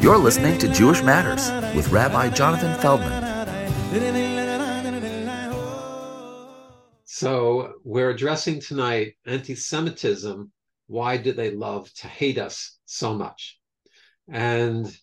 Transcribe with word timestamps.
You're 0.00 0.16
listening 0.16 0.58
to 0.58 0.68
Jewish 0.68 1.02
Matters 1.02 1.50
with 1.74 1.90
Rabbi 1.90 2.30
Jonathan 2.30 2.72
Feldman. 2.80 3.24
So, 7.04 7.72
we're 7.82 8.10
addressing 8.10 8.60
tonight 8.60 9.16
anti 9.26 9.56
Semitism. 9.56 10.52
Why 10.86 11.16
do 11.16 11.32
they 11.32 11.50
love 11.50 11.92
to 11.94 12.06
hate 12.06 12.38
us 12.38 12.78
so 12.84 13.12
much? 13.12 13.58
And 14.28 14.96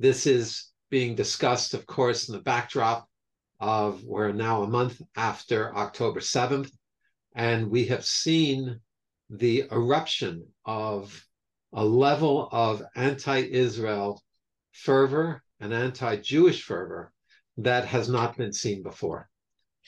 this 0.00 0.26
is 0.26 0.72
being 0.90 1.14
discussed, 1.14 1.72
of 1.72 1.86
course, 1.86 2.28
in 2.28 2.34
the 2.34 2.42
backdrop 2.42 3.08
of 3.60 4.02
we're 4.02 4.32
now 4.32 4.64
a 4.64 4.68
month 4.68 5.00
after 5.16 5.72
October 5.76 6.18
7th, 6.18 6.72
and 7.32 7.70
we 7.70 7.84
have 7.86 8.04
seen 8.04 8.80
the 9.30 9.66
eruption 9.70 10.48
of 10.64 11.24
a 11.72 11.84
level 11.84 12.48
of 12.50 12.82
anti 12.96 13.38
Israel 13.38 14.20
fervor 14.72 15.42
and 15.60 15.72
anti 15.72 16.16
Jewish 16.16 16.62
fervor 16.62 17.12
that 17.58 17.86
has 17.86 18.08
not 18.08 18.36
been 18.36 18.52
seen 18.52 18.82
before. 18.82 19.28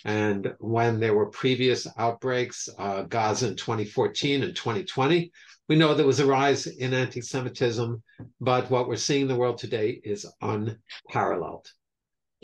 And 0.04 0.54
when 0.58 1.00
there 1.00 1.14
were 1.14 1.30
previous 1.30 1.86
outbreaks, 1.96 2.68
uh, 2.78 3.02
Gaza 3.02 3.48
in 3.48 3.56
2014 3.56 4.42
and 4.42 4.54
2020, 4.54 5.32
we 5.68 5.76
know 5.76 5.94
there 5.94 6.06
was 6.06 6.20
a 6.20 6.26
rise 6.26 6.66
in 6.66 6.92
anti 6.92 7.20
Semitism, 7.20 8.02
but 8.40 8.70
what 8.70 8.86
we're 8.86 8.96
seeing 8.96 9.22
in 9.22 9.28
the 9.28 9.36
world 9.36 9.58
today 9.58 10.00
is 10.04 10.26
unparalleled. 10.42 11.66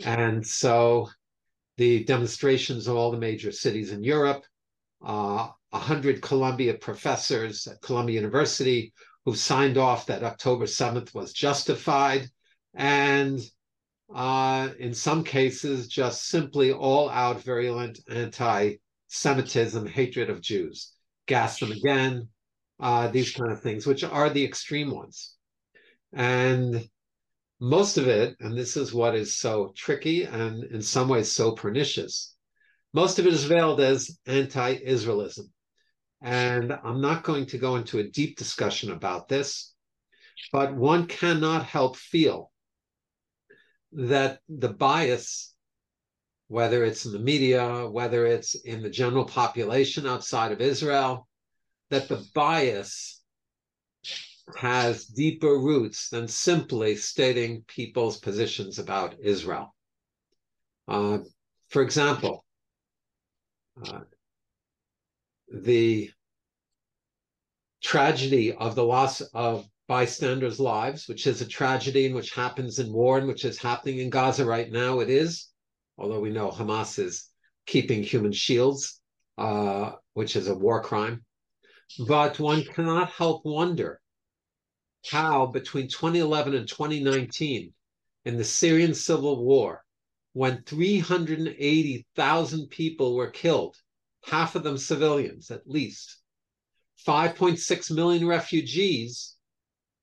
And 0.03 0.45
so 0.45 1.09
the 1.77 2.03
demonstrations 2.03 2.87
of 2.87 2.95
all 2.95 3.11
the 3.11 3.17
major 3.17 3.51
cities 3.51 3.91
in 3.91 4.03
Europe, 4.03 4.43
uh, 5.05 5.49
100 5.69 6.21
Columbia 6.21 6.73
professors 6.73 7.67
at 7.67 7.81
Columbia 7.81 8.15
University 8.15 8.93
who 9.25 9.35
signed 9.35 9.77
off 9.77 10.07
that 10.07 10.23
October 10.23 10.65
7th 10.65 11.13
was 11.13 11.33
justified, 11.33 12.27
and 12.73 13.39
uh, 14.13 14.69
in 14.79 14.93
some 14.93 15.23
cases, 15.23 15.87
just 15.87 16.27
simply 16.27 16.71
all 16.71 17.09
out 17.09 17.41
virulent 17.41 17.99
anti 18.09 18.75
Semitism, 19.07 19.87
hatred 19.87 20.29
of 20.29 20.41
Jews. 20.41 20.93
Gas 21.27 21.59
them 21.59 21.73
again, 21.73 22.29
uh, 22.79 23.09
these 23.09 23.33
kind 23.33 23.51
of 23.51 23.61
things, 23.61 23.85
which 23.85 24.03
are 24.05 24.29
the 24.29 24.45
extreme 24.45 24.89
ones. 24.89 25.35
And 26.13 26.87
most 27.59 27.97
of 27.97 28.07
it, 28.07 28.37
and 28.39 28.57
this 28.57 28.75
is 28.75 28.93
what 28.93 29.15
is 29.15 29.37
so 29.37 29.73
tricky 29.75 30.23
and 30.23 30.63
in 30.63 30.81
some 30.81 31.09
ways 31.09 31.31
so 31.31 31.51
pernicious, 31.51 32.35
most 32.93 33.19
of 33.19 33.27
it 33.27 33.33
is 33.33 33.43
veiled 33.43 33.79
as 33.79 34.17
anti 34.25 34.77
Israelism. 34.79 35.49
And 36.21 36.71
I'm 36.83 37.01
not 37.01 37.23
going 37.23 37.47
to 37.47 37.57
go 37.57 37.75
into 37.77 37.99
a 37.99 38.07
deep 38.07 38.37
discussion 38.37 38.91
about 38.91 39.27
this, 39.27 39.73
but 40.51 40.75
one 40.75 41.07
cannot 41.07 41.65
help 41.65 41.97
feel 41.97 42.51
that 43.93 44.39
the 44.47 44.69
bias, 44.69 45.53
whether 46.47 46.83
it's 46.83 47.05
in 47.05 47.11
the 47.11 47.19
media, 47.19 47.87
whether 47.89 48.25
it's 48.25 48.55
in 48.55 48.83
the 48.83 48.89
general 48.89 49.25
population 49.25 50.05
outside 50.05 50.51
of 50.51 50.61
Israel, 50.61 51.27
that 51.89 52.07
the 52.07 52.23
bias 52.35 53.21
has 54.55 55.05
deeper 55.05 55.57
roots 55.57 56.09
than 56.09 56.27
simply 56.27 56.95
stating 56.95 57.63
people's 57.67 58.17
positions 58.17 58.79
about 58.79 59.15
Israel. 59.21 59.73
Uh, 60.87 61.19
for 61.69 61.81
example, 61.81 62.43
uh, 63.85 64.01
the 65.51 66.09
tragedy 67.83 68.53
of 68.53 68.75
the 68.75 68.83
loss 68.83 69.21
of 69.33 69.67
bystanders' 69.87 70.59
lives, 70.59 71.07
which 71.07 71.27
is 71.27 71.41
a 71.41 71.47
tragedy 71.47 72.05
and 72.05 72.15
which 72.15 72.33
happens 72.33 72.79
in 72.79 72.93
war 72.93 73.17
and 73.17 73.27
which 73.27 73.43
is 73.43 73.57
happening 73.57 73.99
in 73.99 74.09
Gaza 74.09 74.45
right 74.45 74.71
now. 74.71 74.99
It 74.99 75.09
is, 75.09 75.49
although 75.97 76.21
we 76.21 76.29
know 76.29 76.49
Hamas 76.49 76.97
is 76.97 77.29
keeping 77.65 78.03
human 78.03 78.31
shields, 78.31 79.01
uh, 79.37 79.91
which 80.13 80.35
is 80.35 80.47
a 80.47 80.55
war 80.55 80.81
crime. 80.81 81.25
But 82.07 82.39
one 82.39 82.63
cannot 82.63 83.11
help 83.11 83.43
wonder 83.43 83.99
how 85.09 85.47
between 85.47 85.89
2011 85.89 86.55
and 86.55 86.67
2019, 86.67 87.73
in 88.23 88.37
the 88.37 88.43
Syrian 88.43 88.93
civil 88.93 89.43
war, 89.43 89.83
when 90.33 90.63
380,000 90.63 92.69
people 92.69 93.15
were 93.15 93.31
killed, 93.31 93.75
half 94.23 94.55
of 94.55 94.63
them 94.63 94.77
civilians 94.77 95.51
at 95.51 95.67
least, 95.67 96.17
5.6 97.05 97.91
million 97.91 98.27
refugees, 98.27 99.35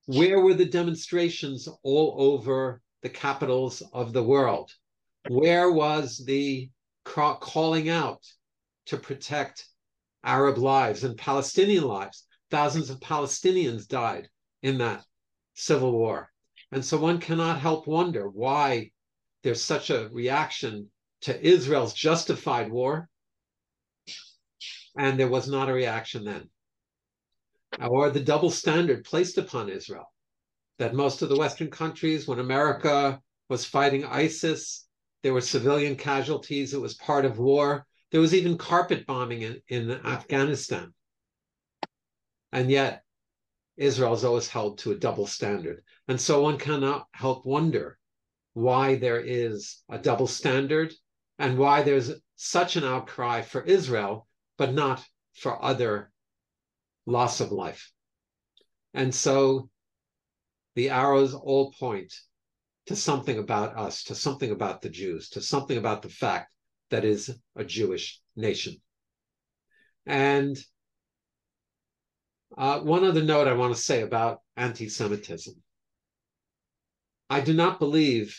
where 0.05 0.39
were 0.39 0.53
the 0.53 0.65
demonstrations 0.65 1.67
all 1.83 2.15
over 2.17 2.81
the 3.01 3.09
capitals 3.09 3.81
of 3.93 4.11
the 4.11 4.23
world? 4.23 4.71
Where 5.27 5.71
was 5.71 6.23
the 6.25 6.69
calling 7.03 7.89
out 7.89 8.25
to 8.87 8.97
protect 8.97 9.65
Arab 10.23 10.57
lives 10.57 11.03
and 11.03 11.17
Palestinian 11.17 11.83
lives? 11.83 12.25
Thousands 12.49 12.89
of 12.89 12.99
Palestinians 12.99 13.87
died 13.87 14.27
in 14.63 14.79
that 14.79 15.05
civil 15.53 15.91
war. 15.91 16.31
And 16.71 16.83
so 16.83 16.97
one 16.97 17.19
cannot 17.19 17.59
help 17.59 17.87
wonder 17.87 18.27
why 18.27 18.91
there's 19.43 19.63
such 19.63 19.89
a 19.89 20.09
reaction 20.11 20.89
to 21.21 21.45
Israel's 21.45 21.93
justified 21.93 22.71
war, 22.71 23.09
and 24.97 25.19
there 25.19 25.27
was 25.27 25.47
not 25.47 25.69
a 25.69 25.73
reaction 25.73 26.23
then. 26.23 26.49
Or 27.81 28.09
the 28.09 28.19
double 28.19 28.49
standard 28.49 29.05
placed 29.05 29.37
upon 29.37 29.69
Israel 29.69 30.11
that 30.79 30.95
most 30.95 31.21
of 31.21 31.29
the 31.29 31.37
Western 31.37 31.69
countries, 31.69 32.27
when 32.27 32.39
America 32.39 33.21
was 33.49 33.65
fighting 33.65 34.05
ISIS, 34.05 34.87
there 35.21 35.33
were 35.33 35.41
civilian 35.41 35.95
casualties, 35.95 36.73
it 36.73 36.81
was 36.81 36.95
part 36.95 37.25
of 37.25 37.37
war. 37.37 37.85
There 38.11 38.21
was 38.21 38.33
even 38.33 38.57
carpet 38.57 39.05
bombing 39.05 39.41
in, 39.41 39.61
in 39.67 39.91
Afghanistan. 39.91 40.93
And 42.51 42.71
yet, 42.71 43.03
Israel 43.77 44.13
is 44.13 44.23
always 44.23 44.47
held 44.47 44.79
to 44.79 44.91
a 44.91 44.97
double 44.97 45.27
standard. 45.27 45.83
And 46.07 46.19
so 46.19 46.41
one 46.41 46.57
cannot 46.57 47.07
help 47.11 47.45
wonder 47.45 47.99
why 48.53 48.95
there 48.95 49.19
is 49.19 49.83
a 49.89 49.97
double 49.97 50.27
standard 50.27 50.93
and 51.37 51.57
why 51.57 51.83
there's 51.83 52.11
such 52.35 52.75
an 52.75 52.83
outcry 52.83 53.41
for 53.41 53.63
Israel, 53.63 54.27
but 54.59 54.73
not 54.73 55.03
for 55.33 55.63
other 55.63 56.11
loss 57.05 57.39
of 57.39 57.51
life. 57.51 57.91
And 58.93 59.15
so 59.15 59.69
the 60.75 60.89
arrows 60.89 61.33
all 61.33 61.73
point 61.79 62.13
to 62.87 62.95
something 62.95 63.39
about 63.39 63.77
us, 63.77 64.03
to 64.05 64.15
something 64.15 64.51
about 64.51 64.81
the 64.81 64.89
Jews, 64.89 65.29
to 65.29 65.41
something 65.41 65.77
about 65.77 66.01
the 66.01 66.09
fact 66.09 66.51
that 66.89 67.05
is 67.05 67.33
a 67.55 67.63
Jewish 67.63 68.19
nation. 68.35 68.75
And 70.05 70.57
uh, 72.57 72.81
one 72.81 73.05
other 73.05 73.23
note 73.23 73.47
I 73.47 73.53
want 73.53 73.73
to 73.73 73.81
say 73.81 74.01
about 74.01 74.39
anti 74.57 74.89
Semitism. 74.89 75.53
I 77.29 77.39
do 77.39 77.53
not 77.53 77.79
believe 77.79 78.37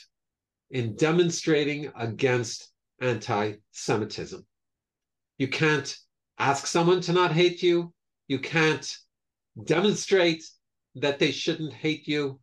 in 0.70 0.97
demonstrating 0.97 1.91
against 1.97 2.70
anti 3.00 3.54
Semitism. 3.70 4.44
You 5.38 5.48
can't 5.48 5.97
ask 6.40 6.66
someone 6.66 7.02
to 7.02 7.12
not 7.12 7.32
hate 7.32 7.62
you. 7.62 7.92
You 8.26 8.38
can't 8.38 8.96
demonstrate 9.62 10.42
that 10.94 11.18
they 11.18 11.32
shouldn't 11.32 11.74
hate 11.74 12.08
you. 12.08 12.40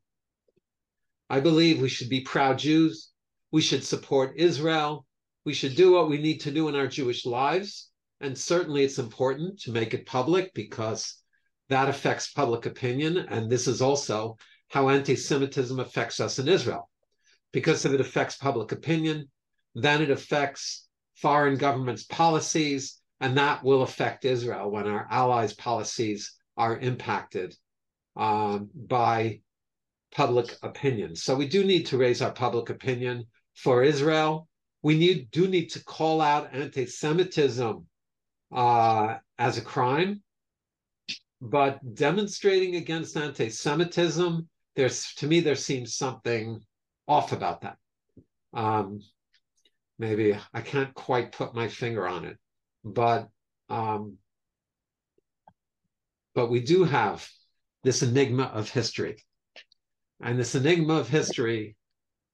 I 1.32 1.40
believe 1.40 1.82
we 1.82 1.90
should 1.90 2.08
be 2.08 2.22
proud 2.22 2.60
Jews. 2.60 3.10
We 3.52 3.62
should 3.62 3.84
support 3.84 4.38
Israel. 4.38 5.06
We 5.46 5.54
should 5.54 5.76
do 5.76 5.94
what 5.94 6.10
we 6.10 6.20
need 6.20 6.42
to 6.42 6.52
do 6.52 6.68
in 6.70 6.76
our 6.76 6.88
Jewish 6.88 7.26
lives. 7.26 7.90
And 8.22 8.38
certainly 8.38 8.84
it's 8.84 9.00
important 9.00 9.60
to 9.62 9.72
make 9.72 9.96
it 9.96 10.06
public 10.06 10.54
because 10.54 11.16
that 11.70 11.90
affects 11.90 12.32
public 12.32 12.68
opinion. 12.68 13.18
And 13.18 13.50
this 13.50 13.68
is 13.68 13.82
also 13.82 14.38
how 14.70 14.90
anti 14.90 15.16
Semitism 15.16 15.80
affects 15.80 16.20
us 16.20 16.38
in 16.38 16.48
Israel. 16.48 16.88
Because 17.52 17.84
if 17.84 17.94
it 17.94 18.02
affects 18.02 18.36
public 18.36 18.72
opinion, 18.72 19.32
then 19.74 20.04
it 20.04 20.12
affects 20.12 20.88
foreign 21.16 21.58
governments' 21.58 22.04
policies, 22.04 23.02
and 23.20 23.38
that 23.38 23.64
will 23.64 23.82
affect 23.82 24.26
Israel 24.26 24.70
when 24.70 24.88
our 24.88 25.08
allies' 25.10 25.54
policies 25.54 26.34
are 26.56 26.78
impacted 26.78 27.56
um, 28.16 28.70
by 28.74 29.42
public 30.12 30.56
opinion. 30.64 31.16
So 31.16 31.36
we 31.36 31.48
do 31.48 31.64
need 31.64 31.86
to 31.88 31.98
raise 31.98 32.22
our 32.22 32.32
public 32.32 32.70
opinion 32.70 33.26
for 33.56 33.84
Israel. 33.84 34.48
We 34.84 34.98
need 34.98 35.30
do 35.32 35.48
need 35.48 35.70
to 35.72 35.84
call 35.84 36.22
out 36.22 36.54
anti-Semitism 36.54 37.86
uh, 38.56 39.16
as 39.38 39.58
a 39.58 39.62
crime, 39.62 40.22
but 41.42 41.80
demonstrating 41.94 42.76
against 42.76 43.18
anti-Semitism, 43.18 44.48
there's 44.76 45.14
to 45.16 45.28
me 45.28 45.40
there 45.40 45.56
seems 45.56 45.96
something 45.96 46.60
off 47.08 47.32
about 47.32 47.62
that. 47.62 47.78
Um, 48.54 49.02
maybe 50.00 50.38
I 50.54 50.62
can't 50.62 50.94
quite 50.94 51.32
put 51.32 51.54
my 51.54 51.68
finger 51.68 52.08
on 52.08 52.26
it, 52.26 52.38
but 52.94 53.30
um, 53.70 54.18
but 56.34 56.50
we 56.50 56.60
do 56.60 56.84
have 56.84 57.28
this 57.84 58.04
enigma 58.04 58.44
of 58.44 58.70
history. 58.70 59.18
And 60.22 60.38
this 60.38 60.56
enigma 60.56 60.96
of 60.96 61.10
history, 61.10 61.76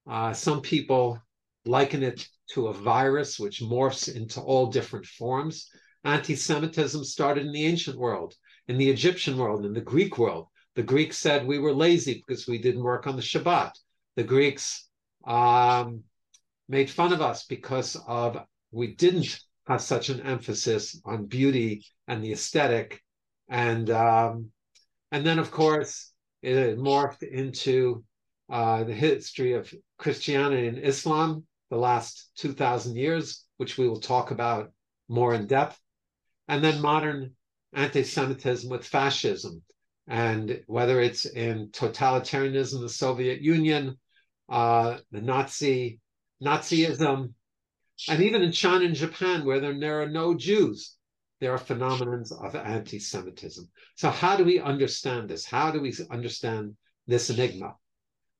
uh, 0.10 0.34
some 0.34 0.62
people 0.62 1.22
liken 1.66 2.04
it 2.04 2.28
to 2.52 2.68
a 2.68 2.74
virus 2.74 3.40
which 3.40 3.62
morphs 3.62 4.14
into 4.14 4.42
all 4.42 4.68
different 4.68 5.06
forms. 5.06 5.70
Anti 6.04 6.36
Semitism 6.36 7.04
started 7.04 7.46
in 7.46 7.54
the 7.54 7.66
ancient 7.66 7.98
world, 7.98 8.34
in 8.68 8.78
the 8.78 8.90
Egyptian 8.90 9.38
world, 9.38 9.66
in 9.66 9.74
the 9.74 9.82
Greek 9.82 10.18
world. 10.18 10.48
The 10.76 10.84
Greeks 10.84 11.18
said 11.18 11.46
we 11.46 11.60
were 11.60 11.74
lazy 11.74 12.16
because 12.26 12.48
we 12.48 12.58
didn't 12.58 12.84
work 12.84 13.08
on 13.08 13.16
the 13.16 13.22
Shabbat. 13.22 13.72
The 14.16 14.24
Greeks 14.24 14.88
um, 15.26 16.04
made 16.68 16.90
fun 16.90 17.14
of 17.14 17.22
us 17.22 17.46
because 17.46 17.96
of 18.08 18.38
we 18.72 18.96
didn't 18.96 19.40
have 19.66 19.82
such 19.82 20.10
an 20.10 20.22
emphasis 20.22 21.00
on 21.06 21.26
beauty 21.26 21.86
and 22.08 22.24
the 22.24 22.34
aesthetic, 22.34 23.02
and 23.50 23.90
um, 23.90 24.52
and 25.12 25.26
then 25.26 25.40
of 25.40 25.52
course 25.52 26.12
it 26.42 26.78
morphed 26.78 27.24
into 27.24 28.04
uh, 28.52 28.84
the 28.84 28.94
history 28.94 29.54
of 29.54 29.74
Christianity 29.98 30.68
and 30.68 30.78
Islam, 30.78 31.46
the 31.70 31.78
last 31.78 32.32
two 32.36 32.54
thousand 32.54 32.98
years, 32.98 33.46
which 33.58 33.78
we 33.78 33.88
will 33.88 34.02
talk 34.02 34.32
about 34.32 34.72
more 35.08 35.34
in 35.34 35.48
depth, 35.48 35.80
and 36.48 36.64
then 36.64 36.82
modern 36.82 37.32
anti-Semitism 37.74 38.70
with 38.70 38.86
fascism, 38.86 39.64
and 40.08 40.62
whether 40.68 41.02
it's 41.02 41.26
in 41.26 41.70
totalitarianism, 41.70 42.82
the 42.82 42.90
Soviet 42.90 43.42
Union, 43.42 43.98
uh, 44.50 44.98
the 45.12 45.22
Nazi 45.22 46.00
Nazism, 46.44 47.34
and 48.10 48.22
even 48.22 48.42
in 48.42 48.52
China 48.52 48.86
and 48.86 48.96
Japan, 48.96 49.46
where 49.46 49.60
there, 49.60 49.80
there 49.80 50.02
are 50.02 50.10
no 50.10 50.34
Jews, 50.34 50.96
there 51.40 51.52
are 51.52 51.58
phenomena 51.58 52.24
of 52.42 52.56
anti 52.56 53.00
Semitism. 53.00 53.70
So, 53.96 54.10
how 54.10 54.36
do 54.36 54.44
we 54.44 54.60
understand 54.60 55.30
this? 55.30 55.46
How 55.46 55.72
do 55.72 55.82
we 55.82 55.94
understand 56.10 56.76
this 57.08 57.30
enigma? 57.30 57.76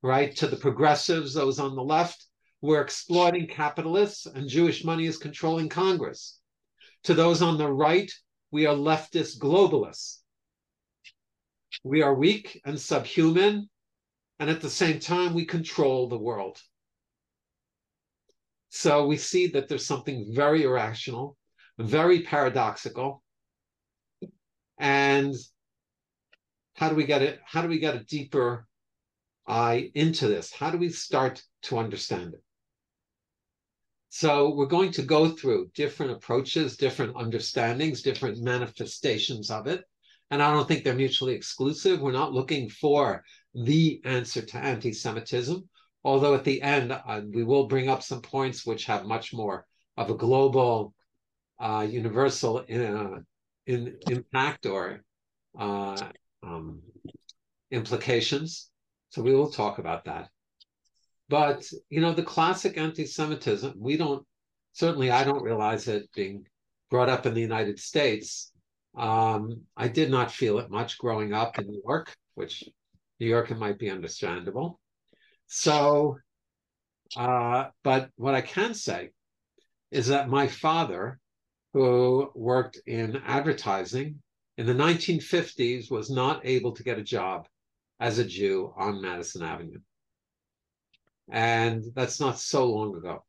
Right? 0.02 0.34
To 0.36 0.46
the 0.46 0.56
progressives, 0.56 1.34
those 1.34 1.58
on 1.58 1.76
the 1.76 1.82
left, 1.82 2.26
we're 2.60 2.80
exploiting 2.80 3.46
capitalists 3.46 4.26
and 4.26 4.48
Jewish 4.48 4.84
money 4.84 5.06
is 5.06 5.18
controlling 5.18 5.68
Congress. 5.68 6.38
To 7.04 7.14
those 7.14 7.42
on 7.42 7.58
the 7.58 7.70
right, 7.70 8.10
we 8.50 8.66
are 8.66 8.74
leftist 8.74 9.38
globalists. 9.38 10.20
We 11.82 12.00
are 12.00 12.14
weak 12.14 12.60
and 12.64 12.80
subhuman, 12.80 13.68
and 14.38 14.48
at 14.48 14.62
the 14.62 14.70
same 14.70 15.00
time, 15.00 15.34
we 15.34 15.44
control 15.44 16.08
the 16.08 16.16
world. 16.18 16.62
So 18.76 19.06
we 19.06 19.16
see 19.18 19.46
that 19.46 19.68
there's 19.68 19.86
something 19.86 20.32
very 20.34 20.64
irrational, 20.64 21.36
very 21.78 22.22
paradoxical. 22.22 23.22
And 24.80 25.32
how 26.74 26.88
do 26.88 26.96
we 26.96 27.04
get 27.04 27.22
it? 27.22 27.38
How 27.46 27.62
do 27.62 27.68
we 27.68 27.78
get 27.78 27.94
a 27.94 28.02
deeper 28.02 28.66
eye 29.46 29.92
into 29.94 30.26
this? 30.26 30.52
How 30.52 30.72
do 30.72 30.78
we 30.78 30.88
start 30.88 31.40
to 31.62 31.78
understand 31.78 32.34
it? 32.34 32.42
So 34.08 34.52
we're 34.52 34.66
going 34.66 34.90
to 34.90 35.02
go 35.02 35.28
through 35.28 35.70
different 35.76 36.10
approaches, 36.10 36.76
different 36.76 37.14
understandings, 37.14 38.02
different 38.02 38.42
manifestations 38.42 39.52
of 39.52 39.68
it. 39.68 39.84
And 40.32 40.42
I 40.42 40.52
don't 40.52 40.66
think 40.66 40.82
they're 40.82 40.94
mutually 40.96 41.34
exclusive. 41.34 42.00
We're 42.00 42.10
not 42.10 42.32
looking 42.32 42.68
for 42.68 43.22
the 43.54 44.00
answer 44.04 44.42
to 44.42 44.58
anti 44.58 44.92
Semitism. 44.92 45.62
Although 46.04 46.34
at 46.34 46.44
the 46.44 46.60
end, 46.60 46.92
uh, 46.92 47.22
we 47.32 47.44
will 47.44 47.66
bring 47.66 47.88
up 47.88 48.02
some 48.02 48.20
points 48.20 48.66
which 48.66 48.84
have 48.84 49.06
much 49.06 49.32
more 49.32 49.66
of 49.96 50.10
a 50.10 50.14
global, 50.14 50.92
uh, 51.58 51.86
universal 51.88 52.58
uh, 52.58 53.20
in, 53.66 53.96
impact 54.10 54.66
or 54.66 55.02
uh, 55.58 55.96
um, 56.42 56.82
implications. 57.70 58.70
So 59.08 59.22
we 59.22 59.34
will 59.34 59.50
talk 59.50 59.78
about 59.78 60.04
that. 60.04 60.28
But, 61.30 61.64
you 61.88 62.02
know, 62.02 62.12
the 62.12 62.22
classic 62.22 62.76
anti 62.76 63.06
Semitism, 63.06 63.74
we 63.78 63.96
don't, 63.96 64.26
certainly 64.72 65.10
I 65.10 65.24
don't 65.24 65.42
realize 65.42 65.88
it 65.88 66.10
being 66.14 66.44
brought 66.90 67.08
up 67.08 67.24
in 67.24 67.32
the 67.32 67.40
United 67.40 67.78
States. 67.78 68.52
Um, 68.94 69.62
I 69.76 69.88
did 69.88 70.10
not 70.10 70.30
feel 70.30 70.58
it 70.58 70.70
much 70.70 70.98
growing 70.98 71.32
up 71.32 71.58
in 71.58 71.66
New 71.66 71.80
York, 71.82 72.14
which 72.34 72.62
New 73.20 73.26
York 73.26 73.50
it 73.50 73.58
might 73.58 73.78
be 73.78 73.90
understandable. 73.90 74.80
So, 75.46 76.18
uh, 77.16 77.66
but 77.82 78.10
what 78.16 78.34
I 78.34 78.40
can 78.40 78.74
say 78.74 79.10
is 79.90 80.08
that 80.08 80.28
my 80.28 80.48
father, 80.48 81.18
who 81.72 82.30
worked 82.34 82.80
in 82.86 83.16
advertising 83.24 84.20
in 84.56 84.66
the 84.66 84.74
1950s, 84.74 85.90
was 85.90 86.10
not 86.10 86.44
able 86.44 86.72
to 86.72 86.82
get 86.82 86.98
a 86.98 87.02
job 87.02 87.46
as 88.00 88.18
a 88.18 88.24
Jew 88.24 88.72
on 88.76 89.00
Madison 89.00 89.42
Avenue. 89.42 89.80
And 91.30 91.84
that's 91.94 92.20
not 92.20 92.38
so 92.38 92.66
long 92.66 92.96
ago. 92.96 93.24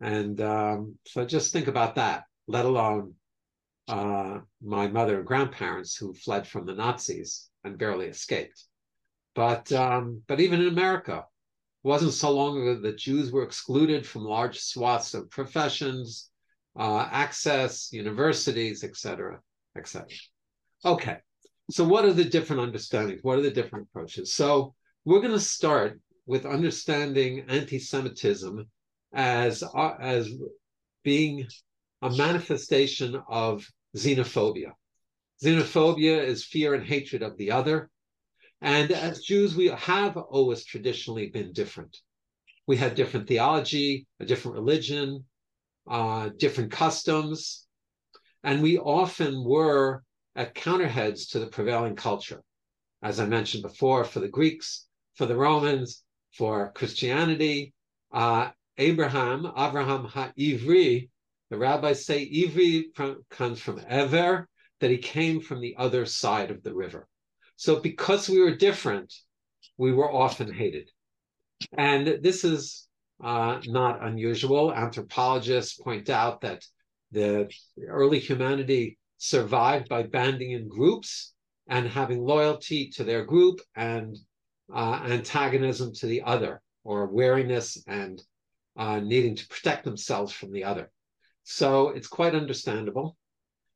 And 0.00 0.40
um, 0.40 0.98
so 1.06 1.24
just 1.24 1.52
think 1.52 1.66
about 1.66 1.96
that, 1.96 2.24
let 2.46 2.64
alone 2.64 3.14
uh, 3.88 4.38
my 4.62 4.86
mother 4.86 5.18
and 5.18 5.26
grandparents 5.26 5.96
who 5.96 6.14
fled 6.14 6.46
from 6.46 6.64
the 6.64 6.74
Nazis 6.74 7.50
and 7.64 7.76
barely 7.76 8.06
escaped. 8.06 8.64
But 9.34 9.70
um, 9.72 10.22
but 10.26 10.40
even 10.40 10.60
in 10.60 10.68
America, 10.68 11.18
it 11.84 11.88
wasn't 11.88 12.12
so 12.12 12.30
long 12.30 12.60
ago 12.60 12.80
that 12.80 12.98
Jews 12.98 13.30
were 13.30 13.44
excluded 13.44 14.06
from 14.06 14.24
large 14.24 14.58
swaths 14.58 15.14
of 15.14 15.30
professions, 15.30 16.30
uh, 16.78 17.08
access, 17.10 17.92
universities, 17.92 18.84
etc., 18.84 19.40
etc. 19.76 20.08
Okay, 20.84 21.16
so 21.70 21.84
what 21.84 22.04
are 22.04 22.12
the 22.12 22.24
different 22.24 22.62
understandings? 22.62 23.22
What 23.22 23.38
are 23.38 23.42
the 23.42 23.50
different 23.50 23.88
approaches? 23.88 24.34
So 24.34 24.74
we're 25.04 25.20
going 25.20 25.32
to 25.32 25.40
start 25.40 26.00
with 26.26 26.44
understanding 26.46 27.44
anti-Semitism 27.48 28.68
as 29.12 29.62
uh, 29.62 29.94
as 30.00 30.32
being 31.02 31.46
a 32.02 32.10
manifestation 32.10 33.20
of 33.28 33.66
xenophobia. 33.96 34.72
Xenophobia 35.42 36.22
is 36.22 36.44
fear 36.44 36.74
and 36.74 36.84
hatred 36.84 37.22
of 37.22 37.36
the 37.36 37.50
other. 37.50 37.90
And 38.60 38.90
as 38.92 39.22
Jews, 39.22 39.56
we 39.56 39.68
have 39.68 40.16
always 40.16 40.64
traditionally 40.64 41.30
been 41.30 41.52
different. 41.52 41.96
We 42.66 42.76
had 42.76 42.94
different 42.94 43.26
theology, 43.26 44.06
a 44.20 44.26
different 44.26 44.56
religion, 44.56 45.24
uh, 45.88 46.30
different 46.36 46.70
customs, 46.70 47.66
and 48.42 48.62
we 48.62 48.78
often 48.78 49.44
were 49.44 50.02
at 50.36 50.54
counterheads 50.54 51.28
to 51.28 51.38
the 51.38 51.46
prevailing 51.46 51.96
culture. 51.96 52.42
As 53.02 53.18
I 53.18 53.26
mentioned 53.26 53.62
before, 53.62 54.04
for 54.04 54.20
the 54.20 54.28
Greeks, 54.28 54.86
for 55.14 55.26
the 55.26 55.36
Romans, 55.36 56.04
for 56.32 56.72
Christianity, 56.72 57.72
uh, 58.12 58.50
Abraham, 58.78 59.46
Abraham 59.56 60.06
HaIvri, 60.06 61.08
the 61.50 61.58
rabbis 61.58 62.06
say 62.06 62.30
Ivri 62.30 62.94
from, 62.94 63.24
comes 63.30 63.60
from 63.60 63.80
Ever, 63.88 64.48
that 64.80 64.90
he 64.90 64.98
came 64.98 65.40
from 65.40 65.60
the 65.60 65.74
other 65.76 66.06
side 66.06 66.50
of 66.50 66.62
the 66.62 66.74
river. 66.74 67.08
So 67.60 67.78
because 67.78 68.26
we 68.26 68.40
were 68.40 68.56
different, 68.56 69.12
we 69.76 69.92
were 69.92 70.10
often 70.10 70.50
hated. 70.50 70.88
And 71.76 72.22
this 72.22 72.42
is 72.42 72.88
uh, 73.22 73.60
not 73.66 74.02
unusual. 74.02 74.72
Anthropologists 74.72 75.74
point 75.74 76.08
out 76.08 76.40
that 76.40 76.64
the 77.12 77.50
early 77.86 78.18
humanity 78.18 78.96
survived 79.18 79.90
by 79.90 80.04
banding 80.04 80.52
in 80.52 80.68
groups 80.68 81.34
and 81.68 81.86
having 81.86 82.24
loyalty 82.24 82.88
to 82.94 83.04
their 83.04 83.26
group 83.26 83.60
and 83.76 84.16
uh, 84.74 85.02
antagonism 85.04 85.92
to 85.96 86.06
the 86.06 86.22
other, 86.22 86.62
or 86.82 87.08
wariness 87.08 87.84
and 87.86 88.22
uh, 88.78 89.00
needing 89.00 89.36
to 89.36 89.46
protect 89.48 89.84
themselves 89.84 90.32
from 90.32 90.50
the 90.50 90.64
other. 90.64 90.90
So 91.44 91.90
it's 91.90 92.08
quite 92.08 92.34
understandable. 92.34 93.18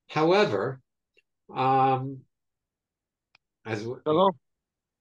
However, 0.09 0.81
um, 1.55 2.21
as 3.65 3.83
Hello. 4.05 4.31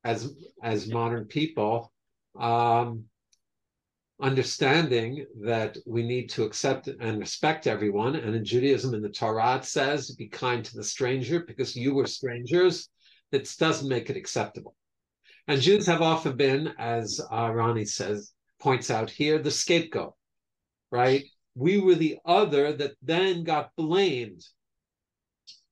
as 0.03 0.33
as 0.61 0.87
modern 0.87 1.25
people 1.25 1.91
um, 2.39 3.05
understanding 4.21 5.25
that 5.41 5.77
we 5.85 6.03
need 6.03 6.29
to 6.29 6.43
accept 6.43 6.87
and 6.87 7.19
respect 7.19 7.67
everyone 7.67 8.15
and 8.15 8.35
in 8.35 8.45
judaism 8.45 8.93
in 8.93 9.01
the 9.01 9.09
torah 9.09 9.57
it 9.57 9.65
says 9.65 10.11
be 10.15 10.27
kind 10.27 10.63
to 10.63 10.75
the 10.75 10.83
stranger 10.83 11.43
because 11.45 11.75
you 11.75 11.93
were 11.93 12.07
strangers. 12.07 12.89
That 13.31 13.51
doesn't 13.57 13.89
make 13.89 14.11
it 14.11 14.17
acceptable. 14.17 14.75
And 15.47 15.59
jews 15.59 15.87
have 15.87 16.03
often 16.03 16.37
been 16.37 16.73
as 16.77 17.19
uh, 17.31 17.51
ronnie 17.51 17.85
says 17.85 18.31
points 18.61 18.91
out 18.91 19.09
here 19.09 19.39
the 19.39 19.51
scapegoat 19.51 20.13
right? 20.93 21.23
We 21.55 21.79
were 21.79 21.95
the 21.95 22.19
other 22.23 22.71
that 22.73 22.93
then 23.01 23.43
got 23.43 23.71
blamed. 23.75 24.45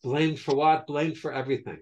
Blamed 0.02 0.40
for 0.40 0.56
what? 0.56 0.88
Blamed 0.88 1.18
for 1.18 1.32
everything 1.32 1.78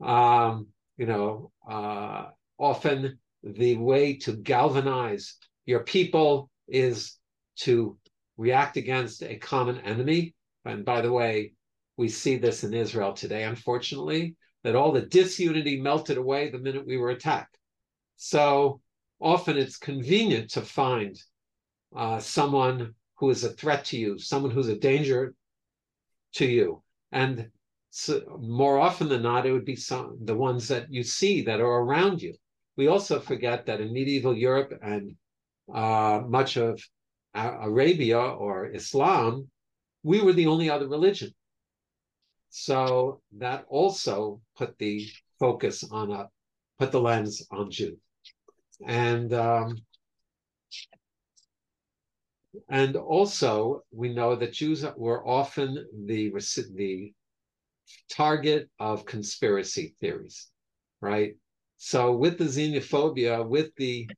um, 0.00 0.66
you 0.96 1.06
know, 1.06 1.52
uh, 1.68 2.26
often 2.58 3.18
the 3.42 3.76
way 3.76 4.16
to 4.16 4.32
galvanize 4.32 5.36
your 5.66 5.80
people 5.80 6.50
is 6.66 7.16
to 7.56 7.96
react 8.36 8.76
against 8.76 9.22
a 9.22 9.36
common 9.36 9.78
enemy. 9.78 10.34
And 10.64 10.84
by 10.84 11.00
the 11.00 11.12
way, 11.12 11.52
we 11.96 12.08
see 12.08 12.36
this 12.36 12.64
in 12.64 12.74
Israel 12.74 13.12
today, 13.12 13.44
unfortunately. 13.44 14.36
that 14.64 14.76
all 14.76 14.92
the 14.92 15.02
disunity 15.02 15.80
melted 15.80 16.16
away 16.16 16.50
the 16.50 16.58
minute 16.58 16.86
we 16.86 16.96
were 16.96 17.10
attacked. 17.10 17.56
So 18.16 18.80
often 19.20 19.56
it's 19.56 19.76
convenient 19.76 20.50
to 20.50 20.62
find 20.62 21.16
uh, 21.96 22.18
someone 22.18 22.94
who 23.16 23.30
is 23.30 23.44
a 23.44 23.50
threat 23.50 23.84
to 23.86 23.98
you, 23.98 24.18
someone 24.18 24.50
who's 24.50 24.68
a 24.68 24.78
danger 24.78 25.34
to 26.34 26.46
you. 26.46 26.82
And 27.12 27.50
so 27.98 28.38
more 28.40 28.78
often 28.78 29.08
than 29.08 29.22
not, 29.22 29.44
it 29.44 29.50
would 29.50 29.64
be 29.64 29.74
some 29.74 30.16
the 30.22 30.36
ones 30.36 30.68
that 30.68 30.86
you 30.88 31.02
see 31.02 31.42
that 31.42 31.60
are 31.60 31.80
around 31.82 32.22
you. 32.22 32.32
We 32.76 32.86
also 32.86 33.18
forget 33.18 33.66
that 33.66 33.80
in 33.80 33.92
medieval 33.92 34.36
Europe 34.36 34.72
and 34.80 35.16
uh, 35.74 36.22
much 36.28 36.56
of 36.56 36.80
Arabia 37.34 38.20
or 38.20 38.70
Islam, 38.72 39.50
we 40.04 40.20
were 40.20 40.32
the 40.32 40.46
only 40.46 40.70
other 40.70 40.86
religion. 40.86 41.30
So 42.50 43.20
that 43.38 43.64
also 43.68 44.40
put 44.56 44.78
the 44.78 45.04
focus 45.40 45.82
on 45.90 46.12
a 46.12 46.28
put 46.78 46.92
the 46.92 47.00
lens 47.00 47.44
on 47.50 47.68
Jews, 47.68 47.98
and 48.86 49.32
um, 49.34 49.76
and 52.68 52.94
also 52.94 53.82
we 53.90 54.14
know 54.14 54.36
that 54.36 54.52
Jews 54.52 54.84
were 54.96 55.26
often 55.26 55.84
the 56.06 56.30
the 56.74 57.12
target 58.10 58.68
of 58.78 59.06
conspiracy 59.06 59.94
theories, 60.00 60.48
right? 61.00 61.34
So 61.76 62.16
with 62.16 62.38
the 62.38 62.44
xenophobia, 62.44 63.46
with 63.46 63.74
the 63.76 64.08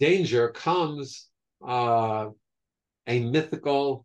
danger 0.00 0.48
comes 0.48 1.28
uh, 1.66 2.28
a 3.06 3.20
mythical 3.20 4.04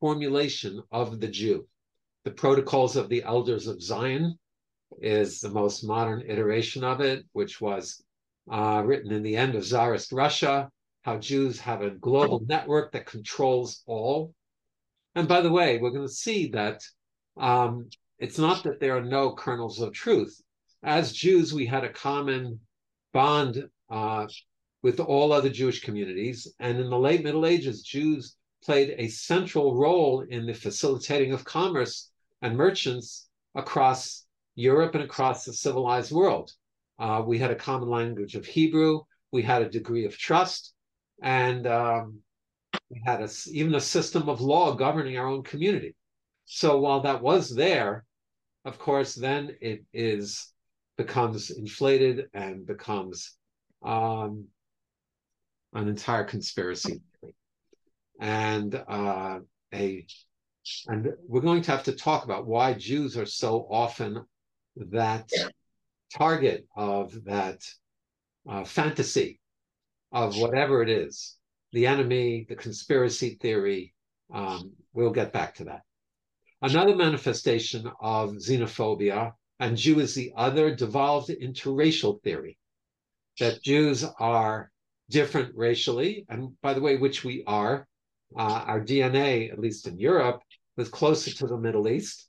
formulation 0.00 0.82
of 0.90 1.20
the 1.20 1.28
Jew. 1.28 1.66
The 2.24 2.30
Protocols 2.30 2.96
of 2.96 3.08
the 3.08 3.22
Elders 3.22 3.66
of 3.66 3.82
Zion 3.82 4.38
is 5.00 5.40
the 5.40 5.50
most 5.50 5.84
modern 5.84 6.22
iteration 6.28 6.84
of 6.84 7.00
it, 7.00 7.24
which 7.32 7.60
was 7.60 8.02
uh, 8.50 8.82
written 8.84 9.12
in 9.12 9.22
the 9.22 9.36
end 9.36 9.54
of 9.54 9.64
Tsarist 9.64 10.12
Russia, 10.12 10.70
how 11.02 11.18
Jews 11.18 11.58
have 11.60 11.82
a 11.82 11.90
global 11.90 12.40
network 12.46 12.92
that 12.92 13.06
controls 13.06 13.82
all. 13.86 14.34
And 15.16 15.26
by 15.26 15.40
the 15.40 15.50
way, 15.50 15.78
we're 15.78 15.90
going 15.90 16.06
to 16.06 16.12
see 16.12 16.48
that 16.50 16.82
um, 17.38 17.88
it's 18.18 18.38
not 18.38 18.62
that 18.64 18.80
there 18.80 18.96
are 18.98 19.02
no 19.02 19.34
kernels 19.34 19.80
of 19.80 19.94
truth. 19.94 20.40
As 20.82 21.12
Jews, 21.12 21.54
we 21.54 21.64
had 21.64 21.84
a 21.84 21.92
common 21.92 22.60
bond 23.14 23.66
uh, 23.90 24.26
with 24.82 25.00
all 25.00 25.32
other 25.32 25.48
Jewish 25.48 25.80
communities. 25.80 26.46
And 26.60 26.78
in 26.78 26.90
the 26.90 26.98
late 26.98 27.24
Middle 27.24 27.46
Ages, 27.46 27.82
Jews 27.82 28.36
played 28.62 28.94
a 28.98 29.08
central 29.08 29.74
role 29.74 30.20
in 30.20 30.44
the 30.44 30.52
facilitating 30.52 31.32
of 31.32 31.44
commerce 31.44 32.10
and 32.42 32.54
merchants 32.54 33.26
across 33.54 34.26
Europe 34.54 34.94
and 34.94 35.04
across 35.04 35.46
the 35.46 35.52
civilized 35.54 36.12
world. 36.12 36.52
Uh, 36.98 37.22
we 37.26 37.38
had 37.38 37.50
a 37.50 37.56
common 37.56 37.88
language 37.88 38.34
of 38.34 38.44
Hebrew. 38.44 39.00
We 39.32 39.42
had 39.42 39.62
a 39.62 39.70
degree 39.70 40.04
of 40.04 40.16
trust, 40.16 40.74
and 41.22 41.66
um, 41.66 42.20
we 42.90 43.02
had 43.04 43.20
a, 43.20 43.28
even 43.50 43.74
a 43.74 43.80
system 43.80 44.28
of 44.28 44.40
law 44.40 44.74
governing 44.74 45.18
our 45.18 45.26
own 45.26 45.42
community. 45.42 45.94
So 46.44 46.78
while 46.78 47.00
that 47.00 47.22
was 47.22 47.54
there, 47.54 48.04
of 48.64 48.78
course, 48.78 49.14
then 49.14 49.56
it 49.60 49.84
is 49.92 50.52
becomes 50.96 51.50
inflated 51.50 52.26
and 52.32 52.66
becomes 52.66 53.36
um, 53.84 54.46
an 55.74 55.88
entire 55.88 56.24
conspiracy 56.24 57.02
and 58.20 58.74
uh, 58.88 59.40
a 59.74 60.06
and 60.88 61.12
we're 61.28 61.42
going 61.42 61.62
to 61.62 61.70
have 61.70 61.84
to 61.84 61.92
talk 61.92 62.24
about 62.24 62.46
why 62.46 62.74
Jews 62.74 63.16
are 63.16 63.26
so 63.26 63.68
often 63.70 64.24
that 64.76 65.30
target 66.12 66.66
of 66.76 67.24
that 67.24 67.62
uh, 68.48 68.64
fantasy 68.64 69.38
of 70.10 70.36
whatever 70.36 70.82
it 70.82 70.88
is, 70.88 71.36
the 71.72 71.86
enemy, 71.86 72.46
the 72.48 72.56
conspiracy 72.56 73.38
theory. 73.40 73.94
Um, 74.32 74.72
we'll 74.92 75.10
get 75.10 75.32
back 75.32 75.54
to 75.56 75.64
that. 75.64 75.82
Another 76.62 76.96
manifestation 76.96 77.90
of 78.00 78.30
xenophobia, 78.36 79.32
and 79.60 79.76
Jew 79.76 80.00
is 80.00 80.14
the 80.14 80.32
other, 80.36 80.74
devolved 80.74 81.30
into 81.30 81.74
racial 81.74 82.20
theory. 82.24 82.58
That 83.38 83.62
Jews 83.62 84.04
are 84.18 84.70
different 85.10 85.54
racially, 85.54 86.24
and 86.28 86.60
by 86.62 86.74
the 86.74 86.80
way, 86.80 86.96
which 86.96 87.24
we 87.24 87.44
are, 87.46 87.86
uh, 88.36 88.64
our 88.66 88.80
DNA, 88.80 89.52
at 89.52 89.58
least 89.58 89.86
in 89.86 89.98
Europe, 89.98 90.40
was 90.76 90.88
closer 90.88 91.30
to 91.30 91.46
the 91.46 91.58
Middle 91.58 91.88
East. 91.88 92.28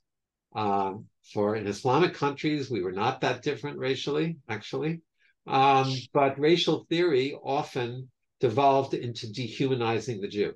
Um, 0.54 1.06
for 1.32 1.56
in 1.56 1.66
Islamic 1.66 2.14
countries, 2.14 2.70
we 2.70 2.82
were 2.82 2.92
not 2.92 3.20
that 3.20 3.42
different 3.42 3.78
racially, 3.78 4.36
actually. 4.48 5.00
Um, 5.46 5.94
but 6.12 6.38
racial 6.38 6.86
theory 6.90 7.34
often 7.42 8.10
devolved 8.40 8.94
into 8.94 9.32
dehumanizing 9.32 10.20
the 10.20 10.28
Jew. 10.28 10.54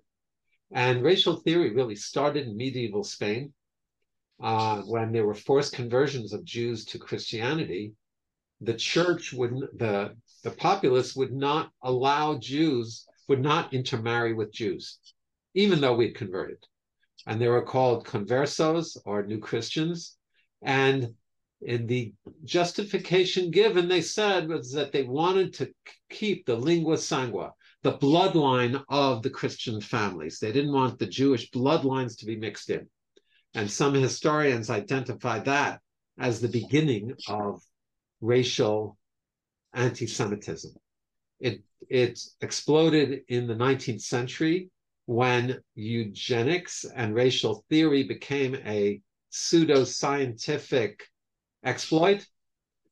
And 0.73 1.03
racial 1.03 1.37
theory 1.37 1.75
really 1.75 1.97
started 1.97 2.47
in 2.47 2.57
medieval 2.57 3.05
Spain 3.05 3.53
uh, 4.43 4.83
when 4.83 5.13
there 5.13 5.27
were 5.27 5.35
forced 5.35 5.75
conversions 5.75 6.33
of 6.33 6.45
Jews 6.45 6.85
to 6.87 6.99
Christianity. 6.99 7.93
The 8.61 8.75
church 8.75 9.33
would, 9.33 9.55
the, 9.77 10.17
the 10.45 10.51
populace 10.51 11.15
would 11.17 11.33
not 11.33 11.71
allow 11.83 12.39
Jews, 12.39 13.07
would 13.29 13.43
not 13.43 13.75
intermarry 13.75 14.33
with 14.33 14.53
Jews 14.53 14.99
even 15.55 15.81
though 15.81 15.95
we'd 15.95 16.15
converted. 16.15 16.59
And 17.27 17.41
they 17.41 17.49
were 17.49 17.63
called 17.63 18.07
conversos 18.07 18.97
or 19.05 19.25
new 19.25 19.39
Christians. 19.39 20.17
And 20.63 21.15
in 21.61 21.87
the 21.87 22.13
justification 22.45 23.51
given, 23.51 23.89
they 23.89 24.01
said 24.01 24.49
was 24.49 24.73
that 24.73 24.93
they 24.93 25.05
wanted 25.05 25.55
to 25.55 25.71
keep 26.11 26.47
the 26.47 26.57
lingua 26.57 26.97
sanguina, 26.97 27.53
the 27.83 27.99
bloodline 27.99 28.83
of 28.89 29.23
the 29.23 29.31
Christian 29.31 29.81
families. 29.81 30.39
They 30.39 30.53
didn't 30.53 30.73
want 30.73 30.99
the 30.99 31.07
Jewish 31.07 31.51
bloodlines 31.51 32.17
to 32.19 32.27
be 32.27 32.37
mixed 32.37 32.71
in. 32.71 32.89
And 33.55 33.71
some 33.71 33.95
historians 33.95 34.71
identify 34.71 35.41
that 35.41 35.81
as 36.19 36.41
the 36.41 36.49
beginning 36.49 37.15
of 37.29 37.61
racial 38.21 38.97
anti 39.75 40.07
Semitism. 40.07 40.73
It, 41.41 41.63
it 41.89 42.21
exploded 42.41 43.23
in 43.29 43.47
the 43.47 43.55
19th 43.55 44.03
century 44.03 44.71
when 45.07 45.61
eugenics 45.75 46.85
and 46.85 47.15
racial 47.15 47.65
theory 47.69 48.05
became 48.05 48.55
a 48.65 49.01
pseudo 49.31 49.83
scientific 49.83 51.03
exploit. 51.65 52.25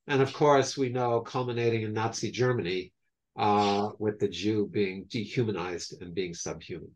And 0.08 0.20
of 0.20 0.32
course, 0.32 0.76
we 0.76 0.88
know 0.88 1.20
culminating 1.20 1.82
in 1.82 1.92
Nazi 1.92 2.32
Germany 2.32 2.92
uh, 3.36 3.90
with 3.98 4.18
the 4.18 4.28
Jew 4.28 4.68
being 4.70 5.06
dehumanized 5.08 6.00
and 6.00 6.14
being 6.14 6.34
subhuman. 6.34 6.90